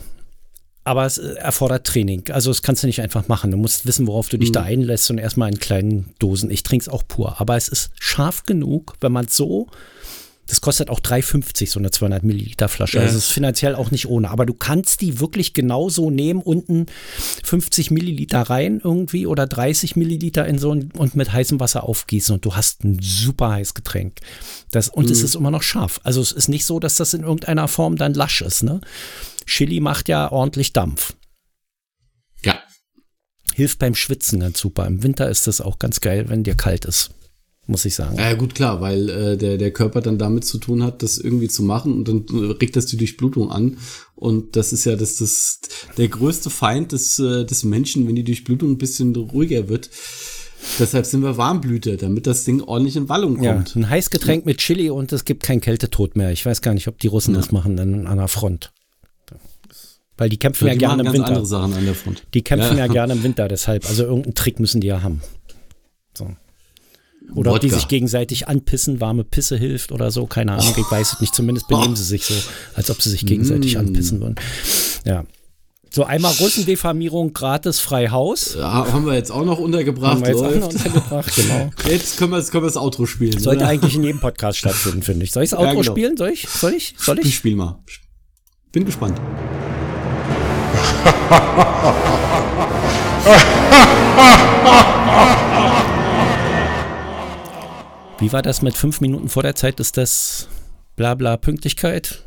Aber 0.85 1.07
es 1.07 1.19
äh, 1.19 1.35
erfordert 1.35 1.87
Training. 1.87 2.25
Also 2.31 2.51
das 2.51 2.63
kannst 2.63 2.83
du 2.83 2.87
nicht 2.87 3.01
einfach 3.01 3.29
machen. 3.29 3.51
Du 3.51 3.57
musst 3.57 3.87
wissen, 3.87 4.07
worauf 4.07 4.29
du 4.29 4.37
dich 4.37 4.51
mhm. 4.51 4.55
da 4.55 4.63
einlässt 4.63 5.11
und 5.11 5.19
erstmal 5.19 5.51
in 5.51 5.59
kleinen 5.59 6.15
Dosen. 6.19 6.51
Ich 6.51 6.63
trinke 6.63 6.83
es 6.83 6.89
auch 6.89 7.07
pur. 7.07 7.41
Aber 7.41 7.57
es 7.57 7.69
ist 7.69 7.91
scharf 8.01 8.45
genug, 8.45 8.95
wenn 9.01 9.13
man 9.13 9.27
es 9.27 9.37
so. 9.37 9.69
Das 10.47 10.61
kostet 10.61 10.91
auch 10.91 11.01
3,50, 11.01 11.71
so 11.71 11.79
eine 11.79 11.91
200 11.91 12.25
Milliliter 12.25 12.69
Flasche. 12.69 12.99
Ja. 12.99 13.05
Also 13.05 13.17
es 13.17 13.27
ist 13.27 13.33
finanziell 13.33 13.75
auch 13.75 13.91
nicht 13.91 14.07
ohne. 14.09 14.29
Aber 14.31 14.45
du 14.45 14.55
kannst 14.55 15.01
die 15.01 15.21
wirklich 15.21 15.55
genauso 15.55 16.11
nehmen, 16.11 16.43
unten 16.43 16.87
50 17.45 17.91
Milliliter 17.91 18.43
rein 18.43 18.81
irgendwie 18.83 19.27
oder 19.27 19.47
30 19.47 19.95
Milliliter 19.97 20.47
in 20.47 20.59
so 20.59 20.75
ein, 20.75 20.91
und 20.97 21.15
mit 21.15 21.33
heißem 21.33 21.61
Wasser 21.61 21.85
aufgießen 21.85 22.35
und 22.35 22.45
du 22.45 22.57
hast 22.57 22.85
ein 22.85 22.99
super 23.01 23.51
heißes 23.51 23.75
Getränk. 23.75 24.19
Das, 24.73 24.89
und 24.89 25.07
mhm. 25.07 25.13
es 25.13 25.23
ist 25.23 25.37
immer 25.37 25.53
noch 25.53 25.63
scharf. 25.63 26.01
Also 26.03 26.21
es 26.21 26.33
ist 26.33 26.49
nicht 26.49 26.67
so, 26.67 26.81
dass 26.81 26.97
das 26.97 27.15
in 27.15 27.23
irgendeiner 27.23 27.69
Form 27.69 27.97
dann 27.97 28.15
lasch 28.15 28.43
ist. 28.43 28.65
Ne? 28.65 28.81
Chili 29.47 29.81
macht 29.81 30.09
ja 30.09 30.31
ordentlich 30.31 30.73
Dampf. 30.73 31.15
Ja. 32.45 32.61
Hilft 33.55 33.79
beim 33.79 33.95
Schwitzen 33.95 34.41
ganz 34.41 34.59
super. 34.59 34.87
Im 34.87 35.03
Winter 35.03 35.29
ist 35.29 35.47
das 35.47 35.61
auch 35.61 35.79
ganz 35.79 36.01
geil, 36.01 36.29
wenn 36.29 36.43
dir 36.43 36.57
kalt 36.57 36.85
ist. 36.85 37.11
Muss 37.67 37.85
ich 37.85 37.95
sagen. 37.95 38.17
Ja, 38.19 38.35
gut, 38.35 38.57
klar, 38.57 38.81
weil 38.81 39.09
äh, 39.09 39.37
der, 39.37 39.57
der 39.57 39.71
Körper 39.71 40.01
dann 40.01 40.19
damit 40.19 40.45
zu 40.45 40.59
tun 40.59 40.83
hat, 40.83 41.03
das 41.03 41.19
irgendwie 41.19 41.49
zu 41.49 41.63
machen 41.63 41.95
und 41.95 42.09
dann 42.09 42.51
regt 42.61 42.75
das 42.75 42.87
die 42.87 42.97
Durchblutung 42.97 43.53
an. 43.53 43.77
Und 44.17 44.57
das 44.57 44.73
ist 44.73 44.85
ja 44.85 44.97
das, 44.97 45.17
das 45.17 45.61
der 45.97 46.09
größte 46.09 46.51
Feind 46.51 46.91
des, 46.91 47.21
äh, 47.21 47.45
des 47.45 47.63
Menschen, 47.63 48.09
wenn 48.09 48.17
die 48.17 48.25
Durchblutung 48.25 48.73
ein 48.73 48.79
bisschen 48.79 49.15
ruhiger 49.15 49.69
wird. 49.69 49.91
Deshalb 50.79 51.07
sind 51.07 51.23
wir 51.23 51.37
Warmblüter, 51.37 51.97
damit 51.97 52.27
das 52.27 52.45
Ding 52.45 52.63
ordentlich 52.63 52.97
in 52.97 53.09
Wallung 53.09 53.37
kommt. 53.37 53.75
Ja, 53.75 53.81
ein 53.81 53.89
Heißgetränk 53.89 54.45
mit 54.45 54.59
Chili 54.59 54.91
und 54.91 55.13
es 55.13 55.25
gibt 55.25 55.43
kein 55.43 55.61
Kältetod 55.61 56.17
mehr. 56.17 56.33
Ich 56.33 56.45
weiß 56.45 56.63
gar 56.63 56.75
nicht, 56.75 56.89
ob 56.89 56.99
die 56.99 57.09
Russen 57.09 57.35
ja. 57.35 57.41
das 57.41 57.53
machen 57.53 57.77
dann 57.77 58.07
an 58.07 58.19
der 58.19 58.29
Front. 58.29 58.73
Weil 60.17 60.29
die 60.29 60.39
kämpfen 60.39 60.69
ja, 60.69 60.75
die 60.75 60.81
ja 60.81 60.89
gerne 60.89 61.09
im 61.09 61.13
Winter. 61.13 61.45
Sachen 61.45 61.75
an 61.75 61.85
der 61.85 61.95
Front. 61.95 62.25
Die 62.35 62.43
kämpfen 62.43 62.77
ja. 62.77 62.87
ja 62.87 62.93
gerne 62.93 63.15
im 63.15 63.23
Winter, 63.23 63.49
deshalb. 63.49 63.87
Also 63.89 64.05
irgendeinen 64.05 64.35
Trick 64.35 64.61
müssen 64.61 64.81
die 64.81 64.87
ja 64.87 65.03
haben. 65.03 65.21
Oder 67.31 67.51
Wodka. 67.51 67.53
ob 67.53 67.61
die 67.61 67.71
sich 67.71 67.89
gegenseitig 67.89 68.49
anpissen, 68.49 69.01
warme 69.01 69.25
Pisse 69.25 69.57
hilft 69.57 69.93
oder 69.93 70.11
so, 70.11 70.27
keine 70.27 70.53
Ahnung, 70.53 70.75
ich 70.77 70.91
weiß 70.91 71.15
es 71.15 71.21
nicht. 71.21 71.35
Zumindest 71.35 71.69
benehmen 71.69 71.97
sie 71.97 72.05
sich 72.05 72.25
so, 72.25 72.35
als 72.75 72.91
ob 72.91 73.01
sie 73.01 73.11
sich 73.11 73.25
gegenseitig 73.25 73.77
mm. 73.77 73.79
anpissen 73.79 74.21
würden. 74.21 74.35
Ja. 75.07 75.25
So 75.91 76.05
einmal 76.05 76.33
Russendefamierung, 76.33 77.35
gratis 77.35 77.81
frei 77.81 78.09
Haus. 78.09 78.57
Ja, 78.59 78.93
haben 78.93 79.05
wir 79.05 79.15
jetzt 79.15 79.31
auch 79.31 79.45
noch 79.45 79.59
untergebracht. 79.59 80.15
Haben 80.15 80.23
wir 80.23 80.31
jetzt 80.31 80.43
auch 80.43 80.55
noch 80.55 80.69
untergebracht, 80.69 81.37
genau. 81.37 81.71
Jetzt 81.89 82.17
können 82.17 82.33
wir, 82.33 82.39
jetzt 82.39 82.51
können 82.51 82.63
wir 82.63 82.69
das 82.69 82.79
Outro 82.79 83.05
spielen. 83.05 83.39
Sollte 83.39 83.61
oder? 83.61 83.69
eigentlich 83.69 83.95
in 83.95 84.03
jedem 84.03 84.21
Podcast 84.21 84.59
stattfinden, 84.59 85.03
finde 85.03 85.25
ich. 85.25 85.33
Soll 85.33 85.43
ich 85.43 85.51
das 85.51 85.59
Outro 85.59 85.69
ja, 85.69 85.81
genau. 85.81 85.93
spielen? 85.93 86.17
Soll 86.17 86.31
ich? 86.31 86.49
Soll 86.49 86.73
ich? 86.73 86.95
Soll 86.97 87.19
ich? 87.19 87.27
Ich 87.27 87.35
spiel 87.35 87.57
mal. 87.57 87.79
Bin 88.73 88.87
gespannt. 88.87 89.21
Wie 98.23 98.33
war 98.33 98.43
das 98.43 98.63
mit 98.63 98.77
fünf 98.77 99.01
Minuten 99.01 99.29
vor 99.29 99.43
der 99.43 99.57
Zeit? 99.57 99.81
Ist 99.81 99.97
das 99.97 100.47
Blabla 100.95 101.37
Pünktlichkeit? 101.37 102.23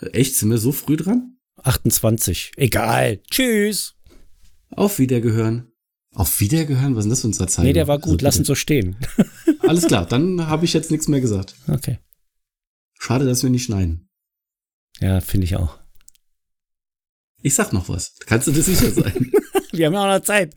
Echt? 0.00 0.36
Sind 0.36 0.48
wir 0.48 0.56
so 0.56 0.72
früh 0.72 0.96
dran? 0.96 1.36
28. 1.62 2.52
Egal. 2.56 3.20
Tschüss. 3.30 3.94
Auf 4.70 4.98
Wiedergehören. 4.98 5.70
Auf 6.14 6.40
Wiedergehören? 6.40 6.96
Was 6.96 7.04
ist 7.04 7.04
denn 7.04 7.10
das 7.10 7.20
für 7.20 7.26
unsere 7.26 7.48
Zeit? 7.48 7.64
Nee, 7.66 7.74
der 7.74 7.88
war 7.88 7.98
gut. 7.98 8.14
Also, 8.14 8.24
Lass 8.24 8.38
ihn 8.38 8.44
so 8.46 8.54
stehen. 8.54 8.96
Alles 9.60 9.86
klar, 9.86 10.06
dann 10.06 10.46
habe 10.46 10.64
ich 10.64 10.72
jetzt 10.72 10.90
nichts 10.90 11.08
mehr 11.08 11.20
gesagt. 11.20 11.54
Okay. 11.66 11.98
Schade, 12.98 13.26
dass 13.26 13.42
wir 13.42 13.50
nicht 13.50 13.64
schneiden. 13.64 14.08
Ja, 14.98 15.20
finde 15.20 15.44
ich 15.44 15.56
auch. 15.56 15.78
Ich 17.42 17.54
sag 17.54 17.74
noch 17.74 17.90
was. 17.90 18.14
Kannst 18.20 18.46
du 18.46 18.52
dir 18.52 18.62
sicher 18.62 18.90
sein? 18.92 19.30
Wir 19.72 19.86
haben 19.86 19.92
ja 19.92 20.02
auch 20.04 20.18
noch 20.18 20.24
Zeit. 20.24 20.54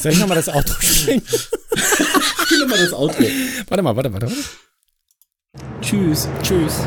Soll 0.00 0.10
ich 0.10 0.18
nochmal 0.18 0.36
das 0.36 0.48
Outro 0.48 0.80
spielen? 0.82 1.22
Spiel 2.64 2.70
nochmal 2.70 2.84
das 2.84 2.92
Outro. 2.92 3.24
Warte 3.68 3.82
mal, 3.82 3.96
warte, 3.96 4.12
warte, 4.12 4.26
warte. 4.26 4.44
Tschüss. 5.80 6.28
Tschüss. 6.42 6.80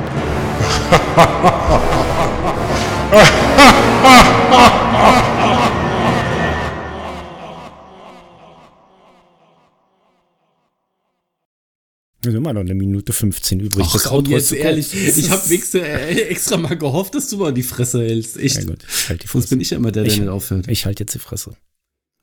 Wir 12.21 12.31
sind 12.31 12.41
immer 12.41 12.53
noch 12.53 12.61
eine 12.61 12.73
Minute 12.73 13.13
15 13.13 13.59
übrig. 13.59 13.85
Ach, 13.87 13.93
das 13.93 14.03
komm, 14.05 14.17
Outro 14.17 14.31
jetzt 14.31 14.51
ehrlich. 14.51 14.93
Ich 14.93 15.29
habe 15.29 15.41
äh, 15.47 16.21
extra 16.23 16.57
mal 16.57 16.77
gehofft, 16.77 17.15
dass 17.15 17.29
du 17.29 17.37
mal 17.37 17.53
die 17.53 17.63
Fresse 17.63 18.01
hältst. 18.01 18.37
Echt. 18.37 18.57
Ja, 18.57 18.65
gut, 18.65 18.83
ich 18.83 19.09
halt 19.09 19.23
die 19.23 19.27
Fresse. 19.27 19.41
Sonst 19.41 19.49
bin 19.51 19.61
ich 19.61 19.69
ja 19.69 19.77
immer 19.77 19.91
der, 19.91 20.03
der 20.03 20.11
ich, 20.11 20.19
nicht 20.19 20.29
aufhört. 20.29 20.67
Ich 20.67 20.85
halte 20.85 21.03
jetzt 21.03 21.13
die 21.13 21.19
Fresse. 21.19 21.55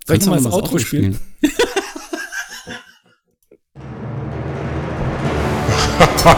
Soll 0.06 0.18
ich 0.18 0.26
mal 0.26 0.42
das, 0.42 0.52
Outro 0.52 0.78
spielen? 0.78 1.18
spielen? 1.40 1.52
Haben 6.24 6.36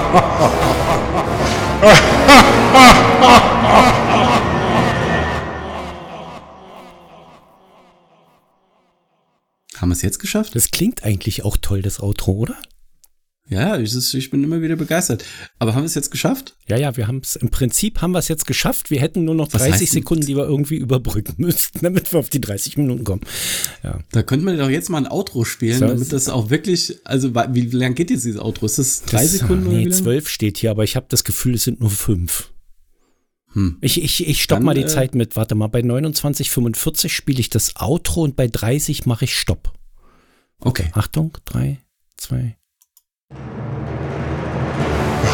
wir 9.81 9.93
es 9.93 10.03
jetzt 10.03 10.19
geschafft? 10.19 10.57
Das 10.57 10.73
klingt 10.73 11.05
eigentlich 11.05 11.45
auch 11.45 11.57
toll, 11.57 11.83
das 11.83 12.01
Outro, 12.01 12.33
oder? 12.33 12.57
Ja, 13.49 13.79
ich, 13.79 13.95
ich, 14.15 14.31
bin 14.31 14.43
immer 14.43 14.61
wieder 14.61 14.75
begeistert. 14.75 15.25
Aber 15.61 15.75
haben 15.75 15.83
wir 15.83 15.87
es 15.87 15.95
jetzt 15.95 16.11
geschafft? 16.11 16.57
Ja, 16.67 16.77
ja, 16.77 16.97
wir 16.97 17.07
haben 17.07 17.21
es, 17.23 17.37
im 17.37 17.49
Prinzip 17.49 18.03
haben 18.03 18.11
wir 18.11 18.19
es 18.19 18.27
jetzt 18.27 18.47
geschafft. 18.47 18.91
Wir 18.91 19.01
hätten 19.01 19.25
nur 19.25 19.37
noch 19.37 19.47
30 19.47 19.89
Sekunden, 19.89 20.27
die 20.27 20.37
wir 20.37 20.45
irgendwie 20.45 20.77
überbrücken 20.77 21.35
müssten, 21.39 21.79
damit 21.83 22.13
wir 22.13 22.19
auf 22.19 22.29
die 22.29 22.41
30 22.41 22.77
Minuten 22.77 23.05
kommen. 23.05 23.23
Ja. 23.85 24.01
Da 24.11 24.25
könnte 24.25 24.45
man 24.45 24.59
doch 24.59 24.69
jetzt 24.69 24.91
mal 24.91 24.99
ein 24.99 25.07
Outro 25.07 25.45
spielen, 25.45 25.79
so, 25.79 25.87
damit 25.87 26.13
das 26.13 26.29
auch 26.29 26.51
wirklich, 26.51 26.99
also 27.05 27.35
wie 27.35 27.71
lange 27.71 27.95
geht 27.95 28.11
jetzt 28.11 28.25
dieses 28.25 28.41
Outro? 28.41 28.67
Ist 28.67 28.79
das 28.79 29.03
drei 29.03 29.23
das, 29.23 29.33
Sekunden? 29.33 29.69
Nee, 29.69 29.91
zwölf 29.91 30.29
steht 30.29 30.59
hier, 30.59 30.73
aber 30.73 30.83
ich 30.83 30.97
habe 30.97 31.07
das 31.09 31.23
Gefühl, 31.23 31.55
es 31.55 31.65
sind 31.65 31.81
nur 31.81 31.91
fünf. 31.91 32.51
Hm. 33.53 33.79
Ich, 33.81 34.03
ich, 34.03 34.27
ich 34.27 34.43
stopp 34.43 34.59
Dann, 34.59 34.67
mal 34.67 34.75
die 34.75 34.83
äh, 34.83 34.87
Zeit 34.87 35.15
mit, 35.15 35.37
warte 35.37 35.55
mal, 35.55 35.69
bei 35.69 35.81
29,45 35.81 37.11
spiele 37.11 37.39
ich 37.39 37.49
das 37.49 37.77
Outro 37.77 38.23
und 38.23 38.35
bei 38.35 38.49
30 38.49 39.07
mache 39.07 39.25
ich 39.25 39.39
Stopp. 39.39 39.73
Okay. 40.59 40.91
Achtung, 40.93 41.39
drei, 41.45 41.79
zwei, 42.17 42.57